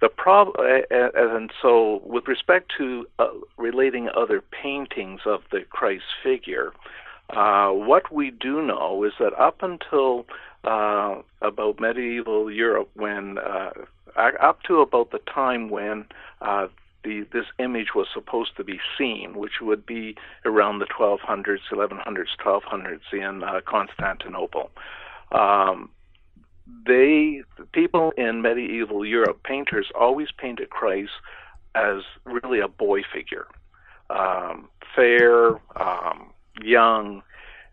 [0.00, 6.72] the problem, and so with respect to uh, relating other paintings of the Christ figure,
[7.30, 10.24] uh, what we do know is that up until
[10.64, 13.70] uh, about medieval Europe, when uh,
[14.16, 16.06] up to about the time when
[16.40, 16.68] uh,
[17.08, 22.26] the, this image was supposed to be seen, which would be around the 1200s, 1100s,
[22.44, 24.70] 1200s in uh, Constantinople.
[25.32, 25.90] Um,
[26.86, 27.42] they
[27.72, 31.12] people in medieval Europe, painters always painted Christ
[31.74, 33.46] as really a boy figure,
[34.10, 36.30] um, fair, um,
[36.62, 37.22] young,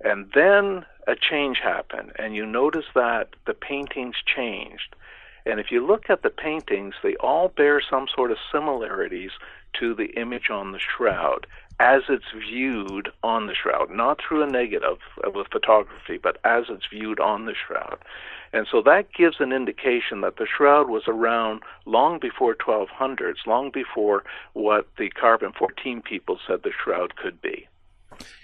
[0.02, 4.96] and then a change happened, and you notice that the paintings changed.
[5.46, 9.32] And if you look at the paintings, they all bear some sort of similarities
[9.80, 11.46] to the image on the shroud
[11.80, 14.98] as it's viewed on the shroud, not through a negative
[15.34, 17.98] with photography, but as it's viewed on the shroud.
[18.54, 23.72] And so that gives an indication that the shroud was around long before 1200s, long
[23.72, 24.24] before
[24.54, 27.68] what the carbon 14 people said the shroud could be.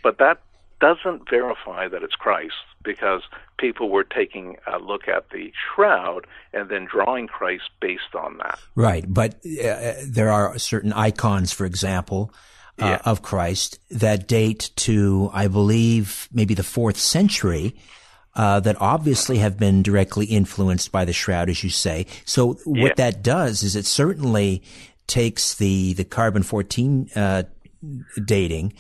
[0.04, 0.42] But that
[0.82, 3.22] doesn't verify that it's Christ because
[3.58, 8.60] people were taking a look at the shroud and then drawing Christ based on that.
[8.76, 12.34] Right, but uh, there are certain icons, for example,
[12.82, 13.02] uh, yeah.
[13.06, 17.76] of Christ that date to, I believe, maybe the fourth century.
[18.34, 22.06] Uh, that obviously have been directly influenced by the shroud, as you say.
[22.24, 22.94] So what yeah.
[22.96, 24.64] that does is it certainly
[25.06, 27.44] takes the the carbon fourteen uh,
[28.24, 28.72] dating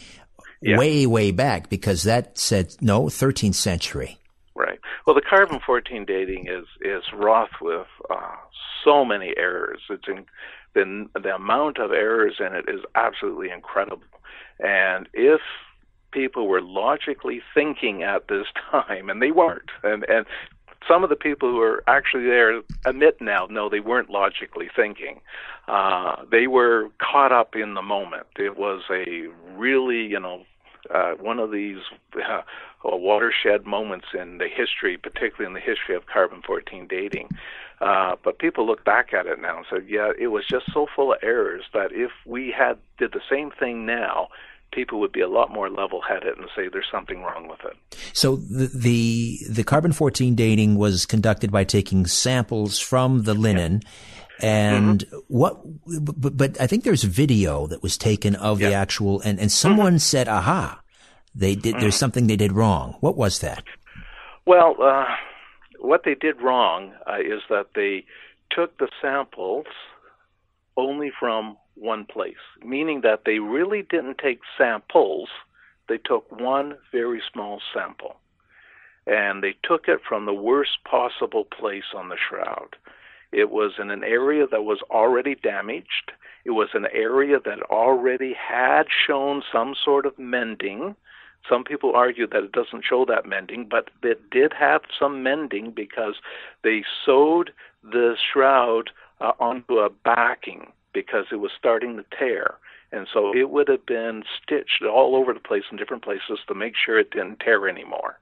[0.61, 0.77] yeah.
[0.77, 4.17] way way back because that said no 13th century.
[4.55, 4.79] Right.
[5.05, 8.35] Well, the carbon 14 dating is is wrought with uh,
[8.83, 9.81] so many errors.
[9.89, 10.25] It's in,
[10.73, 14.03] the the amount of errors in it is absolutely incredible.
[14.59, 15.41] And if
[16.11, 20.25] people were logically thinking at this time, and they weren't, and and
[20.87, 25.21] some of the people who are actually there admit now, no, they weren't logically thinking.
[25.67, 28.25] Uh, they were caught up in the moment.
[28.37, 30.43] It was a really, you know,
[30.89, 31.77] uh, one of these
[32.15, 32.41] uh,
[32.83, 37.29] watershed moments in the history, particularly in the history of carbon 14 dating.
[37.79, 40.87] Uh, but people look back at it now and say, yeah, it was just so
[40.95, 44.27] full of errors that if we had did the same thing now,
[44.71, 47.75] people would be a lot more level-headed and say there's something wrong with it.
[48.13, 53.81] So the the, the carbon 14 dating was conducted by taking samples from the linen.
[53.83, 53.89] Yeah.
[54.41, 55.17] And mm-hmm.
[55.27, 59.51] what, but, but, I think there's video that was taken of the actual, and, and
[59.51, 59.97] someone mm-hmm.
[59.97, 60.81] said, aha,
[61.35, 61.81] they did, mm-hmm.
[61.81, 62.97] there's something they did wrong.
[63.01, 63.63] What was that?
[64.45, 65.05] Well, uh,
[65.79, 68.05] what they did wrong uh, is that they
[68.49, 69.67] took the samples
[70.75, 75.29] only from one place, meaning that they really didn't take samples.
[75.87, 78.17] They took one very small sample.
[79.07, 82.75] And they took it from the worst possible place on the shroud.
[83.31, 86.11] It was in an area that was already damaged.
[86.43, 90.95] It was an area that already had shown some sort of mending.
[91.47, 95.71] Some people argue that it doesn't show that mending, but it did have some mending
[95.71, 96.15] because
[96.63, 97.51] they sewed
[97.83, 102.55] the shroud uh, onto a backing because it was starting to tear.
[102.91, 106.53] And so it would have been stitched all over the place in different places to
[106.53, 108.19] make sure it didn't tear anymore.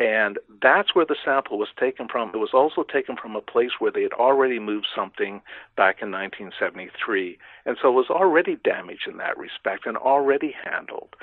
[0.00, 2.30] And that's where the sample was taken from.
[2.30, 5.40] It was also taken from a place where they had already moved something
[5.76, 7.38] back in 1973.
[7.64, 11.14] And so it was already damaged in that respect and already handled.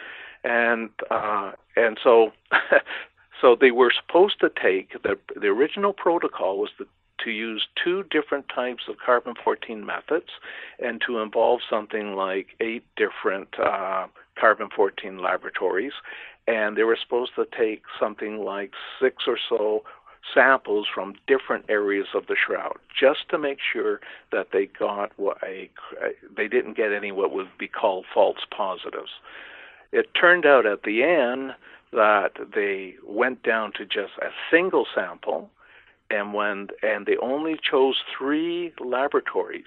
[0.46, 2.32] And, uh, and so,
[3.42, 6.88] so they were supposed to take the, the original protocol was to
[7.24, 10.30] to use two different types of carbon 14 methods
[10.80, 14.08] and to involve something like eight different uh,
[14.40, 15.94] carbon 14 laboratories
[16.48, 19.84] and they were supposed to take something like six or so
[20.34, 24.00] samples from different areas of the shroud just to make sure
[24.32, 25.70] that they got what a
[26.36, 29.12] they didn't get any what would be called false positives.
[29.92, 31.54] It turned out at the end
[31.92, 35.50] that they went down to just a single sample
[36.10, 39.66] and when and they only chose 3 laboratories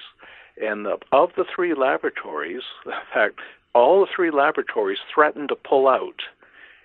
[0.63, 3.41] and the, of the 3 laboratories in fact
[3.75, 6.23] all the 3 laboratories threatened to pull out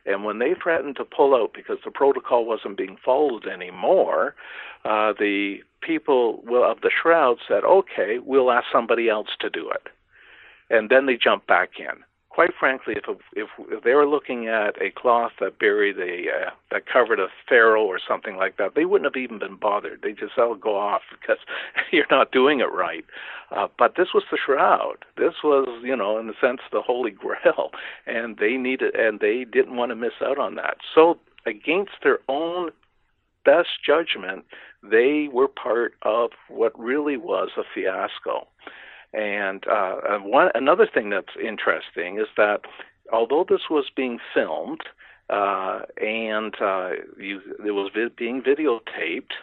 [0.09, 4.35] and when they threatened to pull out because the protocol wasn't being followed anymore,
[4.83, 9.87] uh, the people of the shroud said, okay, we'll ask somebody else to do it.
[10.71, 12.03] And then they jumped back in.
[12.29, 16.49] Quite frankly, if, if if they were looking at a cloth that buried a uh,
[16.71, 20.01] that covered a pharaoh or something like that, they wouldn't have even been bothered.
[20.01, 21.39] They just oh go off because
[21.91, 23.05] you're not doing it right.
[23.51, 25.05] Uh, but this was the shroud.
[25.17, 27.71] This was you know in a sense the holy grail,
[28.05, 30.77] and they needed and they didn't want to miss out on that.
[30.93, 32.69] So against their own
[33.43, 34.45] best judgment,
[34.83, 38.47] they were part of what really was a fiasco.
[39.13, 42.61] And uh, one another thing that's interesting is that
[43.11, 44.81] although this was being filmed
[45.29, 49.33] uh, and uh, you, it was vi- being videotaped,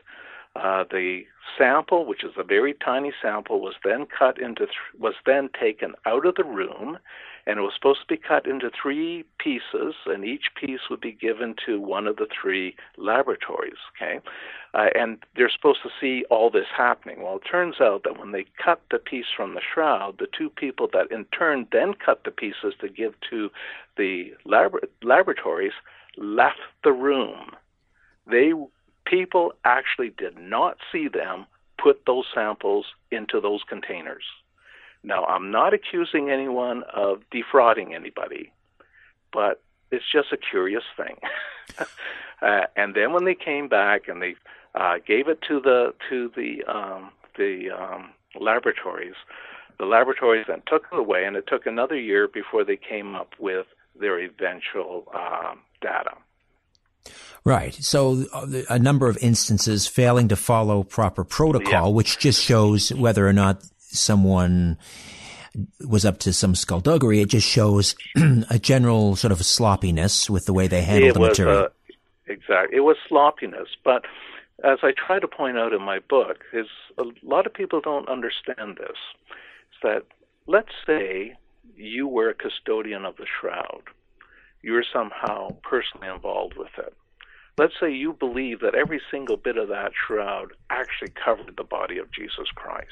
[0.56, 1.22] uh, the
[1.58, 5.94] sample, which is a very tiny sample, was then cut into th- was then taken
[6.06, 6.98] out of the room
[7.46, 11.12] and it was supposed to be cut into three pieces, and each piece would be
[11.12, 13.78] given to one of the three laboratories.
[13.96, 14.20] Okay,
[14.74, 17.22] uh, and they're supposed to see all this happening.
[17.22, 20.50] Well, it turns out that when they cut the piece from the shroud, the two
[20.50, 23.50] people that in turn then cut the pieces to give to
[23.96, 25.72] the lab- laboratories
[26.16, 27.52] left the room.
[28.26, 28.52] They
[29.06, 31.46] people actually did not see them
[31.80, 34.24] put those samples into those containers.
[35.06, 38.52] Now, I'm not accusing anyone of defrauding anybody,
[39.32, 41.16] but it's just a curious thing.
[42.42, 44.34] uh, and then when they came back and they
[44.74, 49.14] uh, gave it to the to the um, the um, laboratories,
[49.78, 53.30] the laboratories then took it away, and it took another year before they came up
[53.38, 53.66] with
[53.98, 56.16] their eventual uh, data.
[57.44, 57.74] Right.
[57.74, 61.94] So uh, a number of instances failing to follow proper protocol, yeah.
[61.94, 63.62] which just shows whether or not
[63.96, 64.78] someone
[65.86, 67.20] was up to some skullduggery.
[67.20, 67.94] It just shows
[68.50, 71.64] a general sort of sloppiness with the way they handled it the was, material.
[71.64, 71.68] Uh,
[72.26, 72.76] exactly.
[72.76, 73.68] It was sloppiness.
[73.84, 74.04] But
[74.64, 76.66] as I try to point out in my book, is
[76.98, 78.96] a lot of people don't understand this.
[79.72, 80.02] Is that
[80.46, 81.34] let's say
[81.76, 83.82] you were a custodian of the shroud.
[84.62, 86.94] You're somehow personally involved with it.
[87.58, 91.98] Let's say you believe that every single bit of that shroud actually covered the body
[91.98, 92.90] of Jesus Christ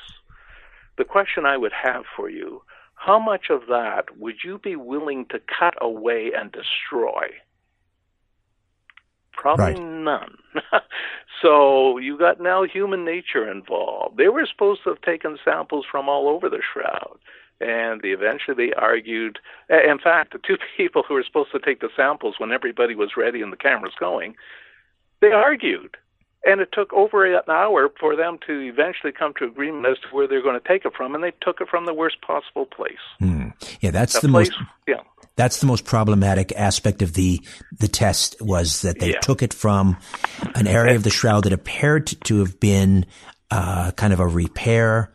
[0.97, 2.63] the question I would have for you
[2.95, 7.29] how much of that would you be willing to cut away and destroy?
[9.33, 9.79] Probably right.
[9.79, 10.37] none.
[11.43, 14.17] so you got now human nature involved.
[14.17, 17.19] They were supposed to have taken samples from all over the shroud.
[17.61, 19.39] And they eventually they argued.
[19.69, 23.17] In fact, the two people who were supposed to take the samples when everybody was
[23.17, 24.35] ready and the cameras going,
[25.21, 25.97] they argued
[26.47, 30.09] and it took over an hour for them to eventually come to agreement as to
[30.15, 32.67] where they're going to take it from, and they took it from the worst possible
[32.67, 32.99] place.
[33.19, 33.49] Hmm.
[33.81, 34.63] Yeah, that's that the place, most.
[34.87, 35.01] Yeah.
[35.37, 37.41] That's the most problematic aspect of the
[37.81, 39.21] the test was that they Yeah.
[39.21, 39.97] took it from
[40.55, 43.07] an area of the shroud that appeared to have been
[43.51, 45.13] uh, kind of a repair.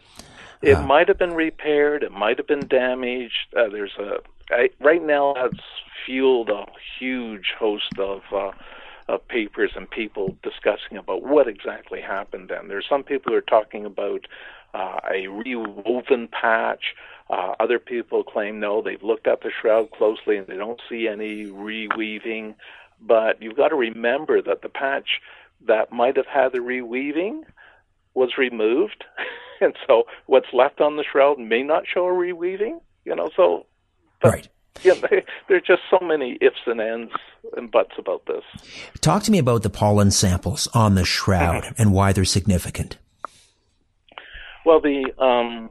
[0.61, 2.03] It Uh, might have been repaired.
[2.03, 3.53] It might have been damaged.
[3.55, 4.17] Uh, there's a
[4.51, 5.63] I, right now that's
[6.05, 6.65] fueled a
[6.99, 8.51] huge host of uh,
[9.10, 12.51] of papers and people discussing about what exactly happened.
[12.51, 14.28] And there's some people who are talking about
[14.74, 16.95] uh, a rewoven patch.
[17.28, 21.07] Uh, other people claim no, they've looked at the shroud closely and they don't see
[21.07, 22.53] any reweaving.
[23.01, 25.22] But you've got to remember that the patch
[25.66, 27.41] that might have had the reweaving
[28.14, 29.05] was removed,
[29.62, 32.80] and so what's left on the shroud may not show a reweaving.
[33.05, 33.66] You know, so
[34.24, 34.47] right.
[34.84, 37.11] Yeah, they, there are just so many ifs and ends
[37.57, 38.43] and buts about this.
[39.01, 42.97] Talk to me about the pollen samples on the shroud and why they're significant.
[44.65, 45.70] Well, the um,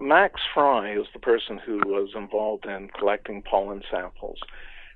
[0.00, 4.38] Max Frei is the person who was involved in collecting pollen samples,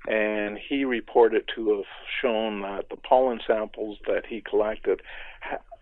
[0.07, 1.85] and he reported to have
[2.21, 5.01] shown that the pollen samples that he collected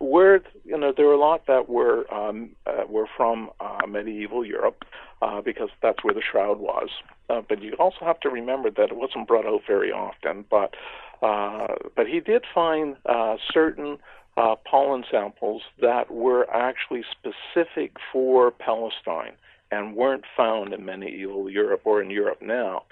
[0.00, 4.44] were, you know, there were a lot that were um, uh, were from uh, medieval
[4.44, 4.84] Europe
[5.22, 6.88] uh, because that's where the shroud was.
[7.30, 10.44] Uh, but you also have to remember that it wasn't brought out very often.
[10.50, 10.74] But
[11.22, 13.98] uh, but he did find uh, certain
[14.36, 19.32] uh, pollen samples that were actually specific for Palestine
[19.70, 22.82] and weren't found in medieval Europe or in Europe now.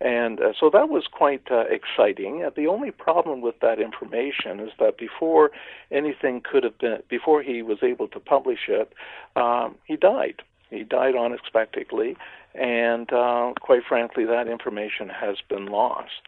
[0.00, 2.44] And uh, so that was quite uh, exciting.
[2.44, 5.50] Uh, the only problem with that information is that before
[5.90, 8.92] anything could have been, before he was able to publish it,
[9.36, 10.42] um, he died.
[10.68, 12.16] He died unexpectedly,
[12.58, 16.22] and uh, quite frankly, that information has been lost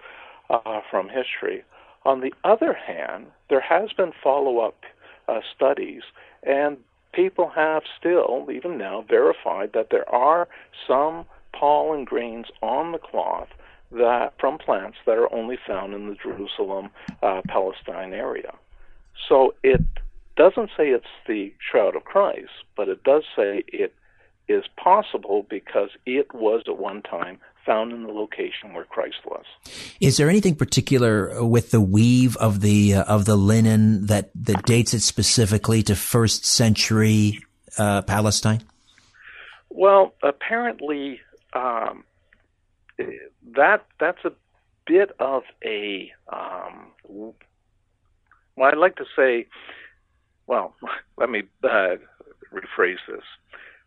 [0.51, 1.64] uh, from history.
[2.05, 4.76] On the other hand, there has been follow-up
[5.29, 6.03] uh, studies,
[6.43, 6.76] and
[7.12, 10.49] people have still, even now, verified that there are
[10.87, 13.49] some pollen grains on the cloth
[13.91, 16.91] that from plants that are only found in the Jerusalem,
[17.22, 18.55] uh, Palestine area.
[19.29, 19.81] So it
[20.37, 23.95] doesn't say it's the shroud of Christ, but it does say it
[24.49, 29.44] is possible because it was at one time found in the location where Christ was.
[30.01, 34.64] Is there anything particular with the weave of the uh, of the linen that that
[34.64, 37.40] dates it specifically to first century
[37.76, 38.62] uh, Palestine?
[39.68, 41.20] Well, apparently,
[41.53, 42.05] um,
[43.55, 44.32] that that's a
[44.86, 46.86] bit of a um,
[48.59, 49.46] well, I'd like to say,
[50.46, 50.74] well,
[51.16, 51.96] let me uh,
[52.53, 53.22] rephrase this.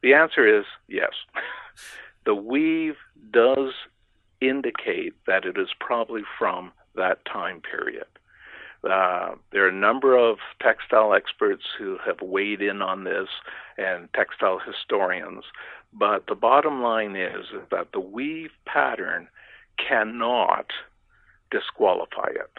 [0.02, 1.12] The answer is yes.
[2.26, 2.98] the weave
[3.32, 3.74] does
[4.42, 8.06] indicate that it is probably from that time period.
[8.84, 13.28] Uh, there are a number of textile experts who have weighed in on this
[13.78, 15.44] and textile historians,
[15.94, 19.28] but the bottom line is that the weave pattern
[19.78, 20.72] cannot
[21.52, 22.52] disqualify it.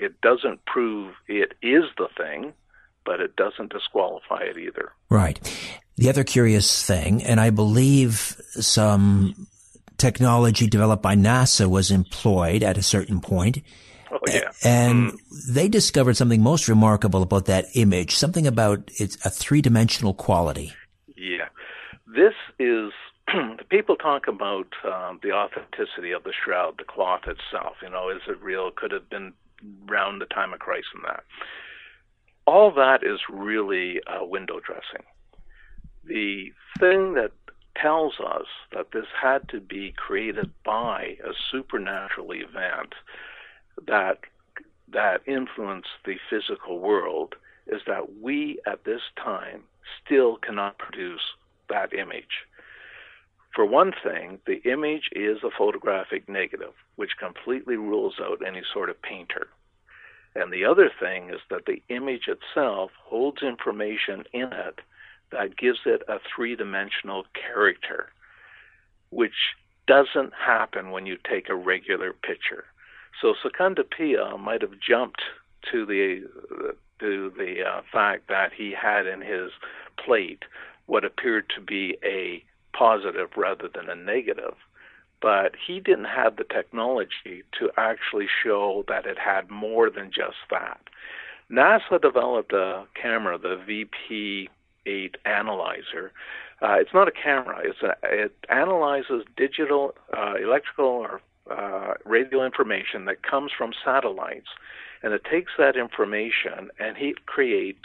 [0.00, 2.54] It doesn't prove it is the thing,
[3.04, 4.92] but it doesn't disqualify it either.
[5.08, 5.38] Right.
[5.96, 9.46] The other curious thing, and I believe some
[9.96, 13.58] technology developed by NASA was employed at a certain point.
[14.10, 14.50] Oh, yeah.
[14.64, 15.18] And mm.
[15.48, 20.72] they discovered something most remarkable about that image, something about its a three dimensional quality.
[21.16, 21.48] Yeah.
[22.06, 22.92] This is,
[23.70, 27.76] people talk about um, the authenticity of the shroud, the cloth itself.
[27.82, 28.70] You know, is it real?
[28.70, 29.32] Could have been
[29.88, 31.24] around the time of Christ and that.
[32.46, 35.06] All that is really uh, window dressing.
[36.04, 37.32] The thing that
[37.76, 42.94] tells us that this had to be created by a supernatural event
[43.86, 44.20] that
[44.92, 47.34] that influenced the physical world
[47.66, 49.62] is that we at this time
[50.04, 51.22] still cannot produce
[51.68, 52.46] that image.
[53.54, 58.90] For one thing, the image is a photographic negative, which completely rules out any sort
[58.90, 59.48] of painter.
[60.34, 64.80] And the other thing is that the image itself holds information in it
[65.30, 68.10] that gives it a three dimensional character,
[69.10, 69.54] which
[69.86, 72.64] doesn't happen when you take a regular picture.
[73.20, 75.22] So Secondo Pia might have jumped
[75.72, 76.28] to the
[77.00, 79.50] to the uh, fact that he had in his
[80.04, 80.44] plate
[80.86, 82.44] what appeared to be a
[82.76, 84.54] positive rather than a negative.
[85.20, 90.36] But he didn't have the technology to actually show that it had more than just
[90.50, 90.80] that.
[91.50, 93.56] NASA developed a camera, the
[94.86, 96.12] VP8 analyzer.
[96.62, 97.60] Uh, it's not a camera.
[97.64, 104.48] It's a, it analyzes digital, uh, electrical, or uh, radio information that comes from satellites,
[105.04, 107.84] and it takes that information and he creates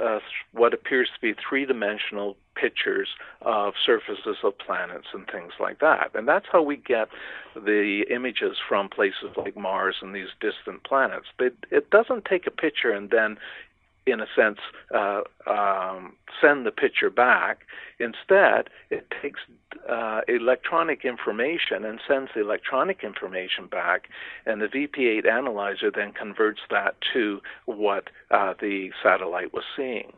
[0.00, 0.20] uh,
[0.52, 3.08] what appears to be three-dimensional pictures
[3.42, 6.12] of surfaces of planets and things like that.
[6.14, 7.08] And that's how we get
[7.56, 11.26] the images from places like Mars and these distant planets.
[11.40, 13.36] It, it doesn't take a picture and then
[14.10, 14.58] in a sense,
[14.94, 17.60] uh, um, send the picture back.
[17.98, 19.40] Instead, it takes
[19.88, 24.08] uh, electronic information and sends the electronic information back,
[24.46, 30.12] and the VP8 analyzer then converts that to what uh, the satellite was seeing.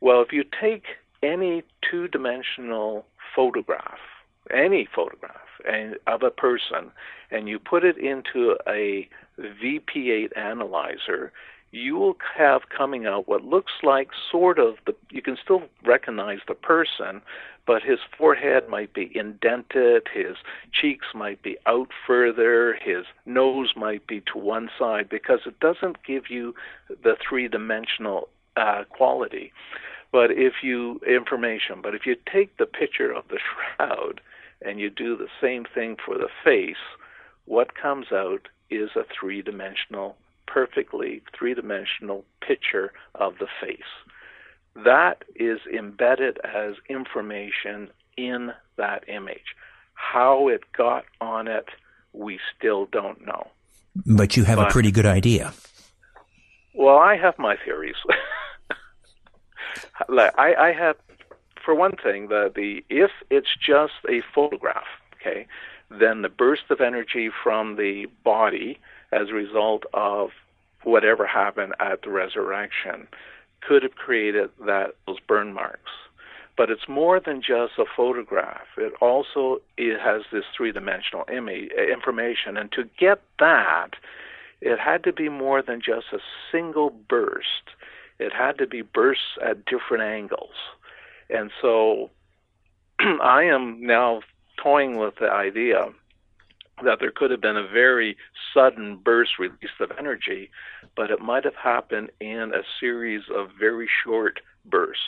[0.00, 0.84] Well, if you take
[1.22, 3.98] any two dimensional photograph,
[4.52, 5.36] any photograph
[5.68, 6.90] and, of a person,
[7.30, 9.08] and you put it into a
[9.38, 11.32] VP8 analyzer,
[11.72, 16.38] you will have coming out what looks like sort of the you can still recognize
[16.48, 17.22] the person
[17.66, 20.36] but his forehead might be indented his
[20.72, 26.02] cheeks might be out further his nose might be to one side because it doesn't
[26.04, 26.54] give you
[27.04, 29.52] the three dimensional uh, quality.
[30.12, 34.20] But if you information but if you take the picture of the shroud
[34.62, 36.82] and you do the same thing for the face
[37.46, 40.16] what comes out is a three dimensional
[40.52, 43.80] perfectly three dimensional picture of the face.
[44.74, 49.56] That is embedded as information in that image.
[49.94, 51.68] How it got on it,
[52.12, 53.48] we still don't know.
[54.06, 55.52] But you have but, a pretty good idea.
[56.74, 57.96] Well, I have my theories.
[60.08, 60.96] I, I have,
[61.64, 65.46] for one thing, the, the if it's just a photograph, okay,
[65.90, 68.78] then the burst of energy from the body
[69.12, 70.30] as a result of
[70.82, 73.06] whatever happened at the resurrection
[73.60, 75.90] could have created that those burn marks.
[76.56, 78.66] But it's more than just a photograph.
[78.76, 83.90] It also it has this three-dimensional image uh, information, and to get that,
[84.60, 86.18] it had to be more than just a
[86.52, 87.70] single burst.
[88.18, 90.54] It had to be bursts at different angles,
[91.30, 92.10] and so
[93.00, 94.20] I am now
[94.62, 95.86] toying with the idea
[96.84, 98.16] that there could have been a very
[98.54, 100.50] sudden burst release of energy,
[100.96, 105.02] but it might have happened in a series of very short bursts,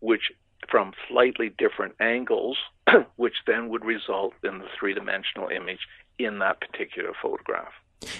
[0.00, 0.32] which
[0.70, 2.56] from slightly different angles,
[3.16, 5.80] which then would result in the three dimensional image
[6.18, 7.72] in that particular photograph.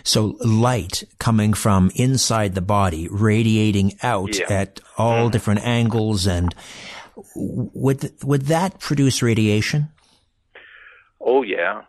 [0.03, 4.47] So light coming from inside the body, radiating out Yeah.
[4.53, 5.33] at all Mm-hmm.
[5.33, 6.55] different angles, and
[7.37, 9.89] would would that produce radiation?
[11.21, 11.83] Oh yeah.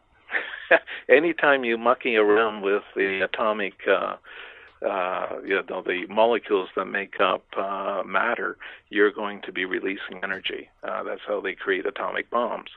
[1.10, 4.16] Anytime you mucking around with the atomic, uh,
[4.86, 8.58] uh, you know, the molecules that make up uh, matter,
[8.90, 10.70] you're going to be releasing energy.
[10.84, 12.70] Uh, that's how they create atomic bombs.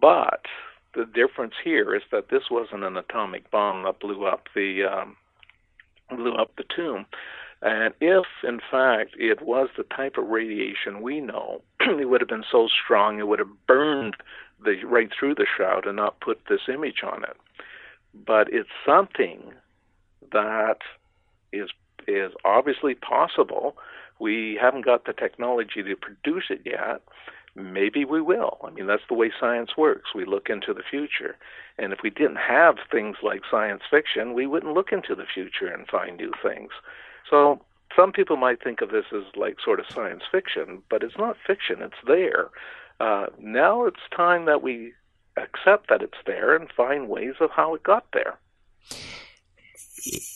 [0.00, 0.42] But
[0.94, 5.16] the difference here is that this wasn't an atomic bomb that blew up the um,
[6.10, 7.06] blew up the tomb.
[7.62, 12.28] And if, in fact, it was the type of radiation we know, it would have
[12.28, 14.16] been so strong it would have burned
[14.62, 17.36] the right through the shroud and not put this image on it.
[18.14, 19.52] But it's something
[20.32, 20.78] that
[21.52, 21.70] is
[22.06, 23.76] is obviously possible.
[24.18, 27.02] We haven't got the technology to produce it yet.
[27.56, 28.58] Maybe we will.
[28.64, 30.10] I mean, that's the way science works.
[30.14, 31.36] We look into the future.
[31.78, 35.66] And if we didn't have things like science fiction, we wouldn't look into the future
[35.66, 36.70] and find new things.
[37.28, 37.60] So
[37.96, 41.36] some people might think of this as like sort of science fiction, but it's not
[41.46, 41.80] fiction.
[41.80, 42.50] It's there.
[43.00, 44.92] Uh, now it's time that we
[45.36, 48.38] accept that it's there and find ways of how it got there.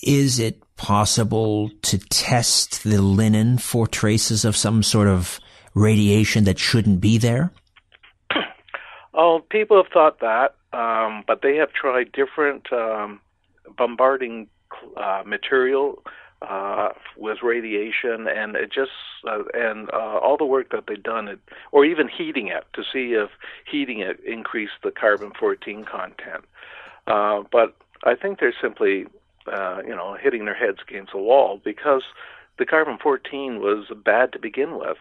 [0.02, 5.38] Is it possible to test the linen for traces of some sort of
[5.74, 7.52] radiation that shouldn't be there?
[9.20, 13.20] Oh, people have thought that, um, but they have tried different um,
[13.76, 14.46] bombarding
[14.96, 16.04] uh, material
[16.42, 18.92] uh, with radiation, and it just
[19.26, 21.40] uh, and uh, all the work that they've done, it,
[21.72, 23.30] or even heating it to see if
[23.70, 26.44] heating it increased the carbon fourteen content.
[27.06, 27.74] Uh, but
[28.04, 29.06] I think they're simply,
[29.50, 32.02] uh, you know, hitting their heads against a wall because
[32.58, 34.98] the carbon fourteen was bad to begin with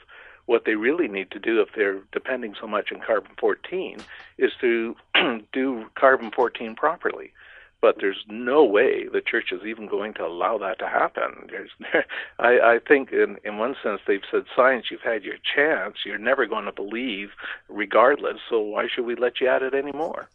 [0.47, 3.97] what they really need to do if they're depending so much on carbon 14
[4.37, 4.95] is to
[5.53, 7.33] do carbon 14 properly.
[7.79, 11.47] But there's no way the church is even going to allow that to happen.
[11.49, 11.69] There's,
[12.39, 15.97] I, I think, in, in one sense, they've said, "Science, you've had your chance.
[16.05, 17.29] You're never going to believe,
[17.69, 18.37] regardless.
[18.49, 20.27] So why should we let you at it anymore?"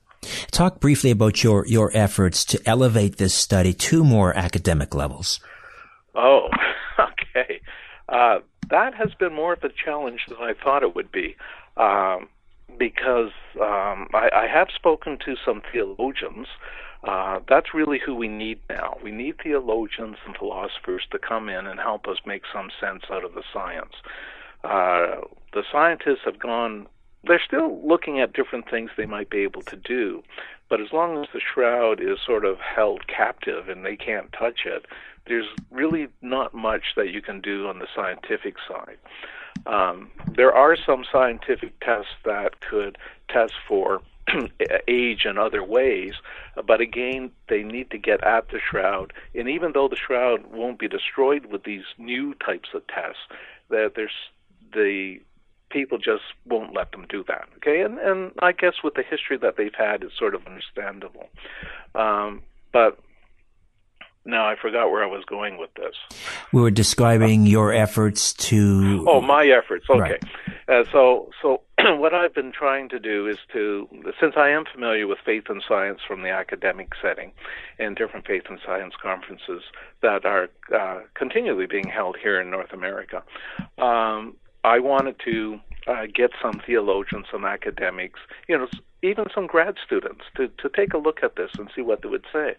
[0.52, 5.40] Talk briefly about your, your efforts to elevate this study to more academic levels.
[6.14, 6.48] Oh,
[6.98, 7.60] okay.
[8.08, 8.40] Uh,
[8.70, 11.36] that has been more of a challenge than I thought it would be,
[11.76, 12.28] um,
[12.78, 16.46] because um, I, I have spoken to some theologians.
[17.04, 18.96] Uh, that's really who we need now.
[19.02, 23.24] We need theologians and philosophers to come in and help us make some sense out
[23.24, 23.94] of the science.
[24.62, 25.22] Uh,
[25.52, 26.86] the scientists have gone
[27.24, 30.22] they're still looking at different things they might be able to do,
[30.68, 34.62] but as long as the shroud is sort of held captive and they can't touch
[34.66, 34.86] it,
[35.26, 38.98] there's really not much that you can do on the scientific side.
[39.66, 42.98] Um, there are some scientific tests that could
[43.28, 44.02] test for
[44.88, 46.14] age in other ways,
[46.66, 49.12] but again, they need to get at the shroud.
[49.34, 53.20] And even though the shroud won't be destroyed with these new types of tests,
[53.68, 54.12] that there's
[54.72, 55.20] the
[55.70, 57.48] people just won't let them do that.
[57.56, 61.28] Okay, and and I guess with the history that they've had, it's sort of understandable.
[61.94, 62.42] Um,
[62.72, 62.98] but
[64.24, 65.94] now I forgot where I was going with this.
[66.52, 69.04] We were describing your efforts to.
[69.08, 69.86] Oh, my efforts.
[69.90, 70.00] Okay.
[70.00, 70.24] Right.
[70.68, 71.62] Uh, so, so
[71.98, 73.88] what I've been trying to do is to,
[74.20, 77.32] since I am familiar with faith and science from the academic setting,
[77.78, 79.62] and different faith and science conferences
[80.02, 83.22] that are uh, continually being held here in North America,
[83.78, 88.68] um, I wanted to uh, get some theologians, some academics, you know,
[89.02, 92.08] even some grad students to, to take a look at this and see what they
[92.08, 92.54] would say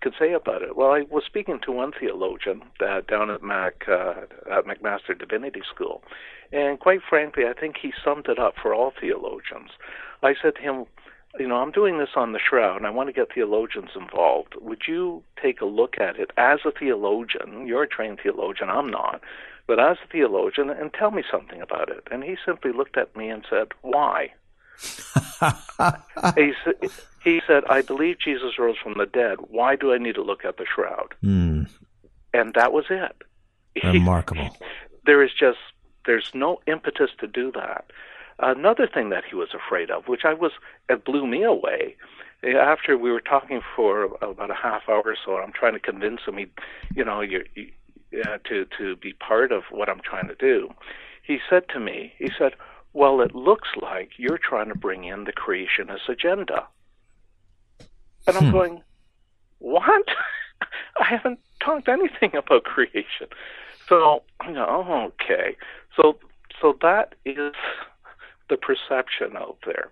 [0.00, 0.76] could say about it.
[0.76, 5.62] Well, I was speaking to one theologian uh, down at Mac uh, at McMaster Divinity
[5.72, 6.02] School,
[6.52, 9.70] and quite frankly, I think he summed it up for all theologians.
[10.22, 10.84] I said to him,
[11.38, 14.54] you know, I'm doing this on the shroud, and I want to get theologians involved.
[14.60, 17.66] Would you take a look at it as a theologian?
[17.66, 19.20] You're a trained theologian, I'm not,
[19.70, 22.08] but as a theologian, and tell me something about it.
[22.10, 24.32] And he simply looked at me and said, Why?
[26.34, 26.90] he, said,
[27.22, 29.38] he said, I believe Jesus rose from the dead.
[29.48, 31.14] Why do I need to look at the shroud?
[31.22, 31.68] Mm,
[32.34, 33.14] And that was it.
[33.84, 34.56] remarkable.
[35.06, 35.58] there is just,
[36.04, 37.92] there's no impetus to do that.
[38.40, 40.50] Another thing that he was afraid of, which I was,
[40.88, 41.94] it blew me away.
[42.42, 46.22] After we were talking for about a half hour or so, I'm trying to convince
[46.26, 46.46] him, he,
[46.92, 47.44] you know, you,
[48.12, 50.72] uh, to to be part of what I'm trying to do.
[51.22, 52.54] He said to me, he said,
[52.92, 56.66] "Well, it looks like you're trying to bring in the creationist agenda."
[58.26, 58.82] And I'm going,
[59.58, 60.06] "What?
[61.00, 63.28] I haven't talked anything about creation."
[63.88, 65.56] So, you know, okay.
[65.96, 66.18] So
[66.60, 67.54] so that is
[68.48, 69.90] the perception out there.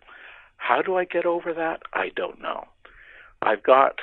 [0.57, 1.83] How do I get over that?
[1.93, 2.67] I don't know.
[3.43, 4.01] I've got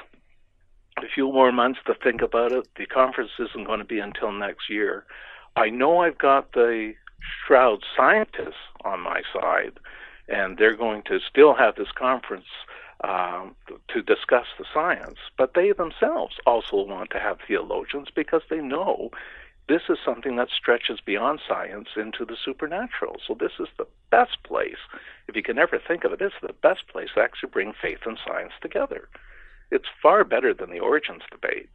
[0.98, 2.68] a few more months to think about it.
[2.78, 5.06] The conference isn't going to be until next year.
[5.56, 6.94] I know I've got the
[7.46, 9.80] Shroud scientists on my side,
[10.28, 12.46] and they're going to still have this conference
[13.04, 13.56] um,
[13.90, 19.12] to discuss the science, but they themselves also want to have theologians because they know
[19.68, 23.18] this is something that stretches beyond science into the supernatural.
[23.28, 24.78] So this is the best place,
[25.28, 28.00] if you can ever think of it, is the best place to actually bring faith
[28.06, 29.10] and science together.
[29.72, 31.70] It's far better than the origins debate.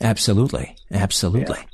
[0.00, 1.58] Absolutely, absolutely.
[1.58, 1.64] Yeah.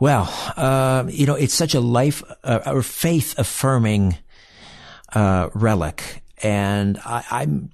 [0.00, 4.16] Well, uh, you know, it's such a life uh, or faith affirming
[5.14, 7.70] uh, relic, and I, I'm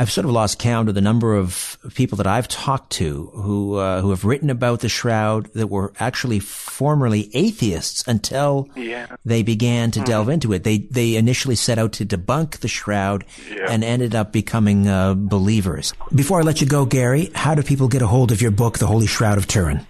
[0.00, 3.74] I've sort of lost count of the number of people that I've talked to who
[3.74, 9.08] uh, who have written about the shroud that were actually formerly atheists until yeah.
[9.24, 10.06] they began to mm-hmm.
[10.06, 10.62] delve into it.
[10.62, 13.66] They they initially set out to debunk the shroud yeah.
[13.68, 15.92] and ended up becoming uh, believers.
[16.14, 18.78] Before I let you go, Gary, how do people get a hold of your book,
[18.78, 19.84] The Holy Shroud of Turin?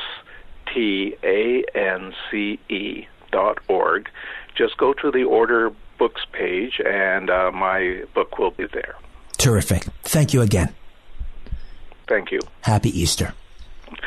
[0.72, 4.10] T A N C E dot org.
[4.56, 8.96] Just go to the order books page, and uh, my book will be there.
[9.38, 9.84] Terrific.
[10.04, 10.74] Thank you again.
[12.08, 12.40] Thank you.
[12.62, 13.34] Happy Easter.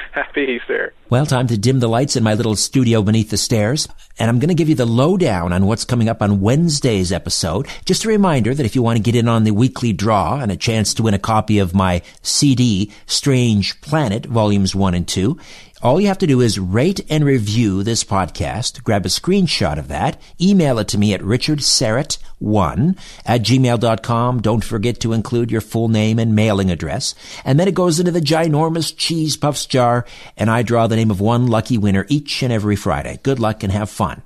[0.13, 0.93] Happy Easter.
[1.09, 3.89] Well, time to dim the lights in my little studio beneath the stairs.
[4.19, 7.69] And I'm going to give you the lowdown on what's coming up on Wednesday's episode.
[7.85, 10.51] Just a reminder that if you want to get in on the weekly draw and
[10.51, 15.39] a chance to win a copy of my CD, Strange Planet, volumes one and two,
[15.83, 19.89] all you have to do is rate and review this podcast, grab a screenshot of
[19.89, 24.41] that, email it to me at richardsyrett1 at gmail.com.
[24.41, 27.15] Don't forget to include your full name and mailing address.
[27.45, 30.07] And then it goes into the ginormous cheese puffs jar,
[30.37, 33.21] and I draw the name of one lucky winner each and every Friday.
[33.23, 34.23] Good luck and have fun.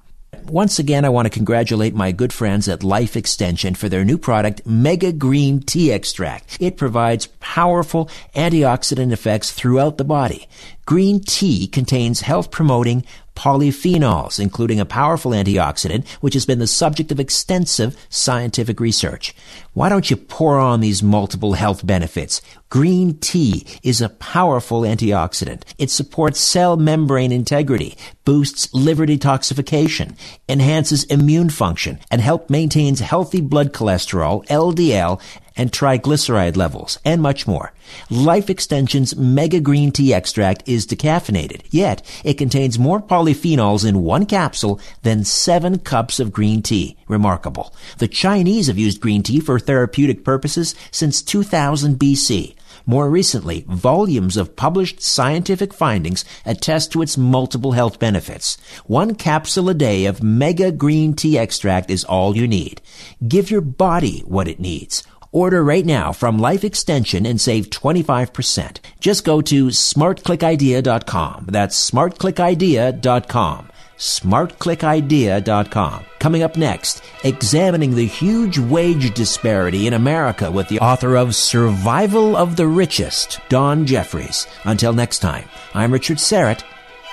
[0.47, 4.19] Once again, I want to congratulate my good friends at Life Extension for their new
[4.19, 6.57] product, Mega Green Tea Extract.
[6.61, 10.49] It provides powerful antioxidant effects throughout the body.
[10.87, 13.05] Green tea contains health promoting
[13.41, 19.35] polyphenols, including a powerful antioxidant, which has been the subject of extensive scientific research.
[19.73, 22.43] Why don't you pour on these multiple health benefits?
[22.69, 25.63] Green tea is a powerful antioxidant.
[25.79, 33.41] It supports cell membrane integrity, boosts liver detoxification, enhances immune function, and help maintains healthy
[33.41, 35.19] blood cholesterol, LDL,
[35.61, 37.75] and triglyceride levels, and much more.
[38.09, 44.25] Life Extension's Mega Green Tea Extract is decaffeinated, yet it contains more polyphenols in one
[44.25, 46.97] capsule than seven cups of green tea.
[47.09, 47.75] Remarkable.
[47.99, 52.55] The Chinese have used green tea for therapeutic purposes since 2000 BC.
[52.87, 58.57] More recently, volumes of published scientific findings attest to its multiple health benefits.
[58.87, 62.81] One capsule a day of mega green tea extract is all you need.
[63.29, 65.05] Give your body what it needs.
[65.33, 68.79] Order right now from Life Extension and save 25%.
[68.99, 71.47] Just go to smartclickidea.com.
[71.49, 73.69] That's smartclickidea.com.
[73.97, 76.05] smartclickidea.com.
[76.19, 82.37] Coming up next, examining the huge wage disparity in America with the author of Survival
[82.37, 84.49] of the Richest, Don Jeffries.
[84.65, 86.65] Until next time, I'm Richard Syrett.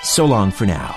[0.02, 0.96] So long for now.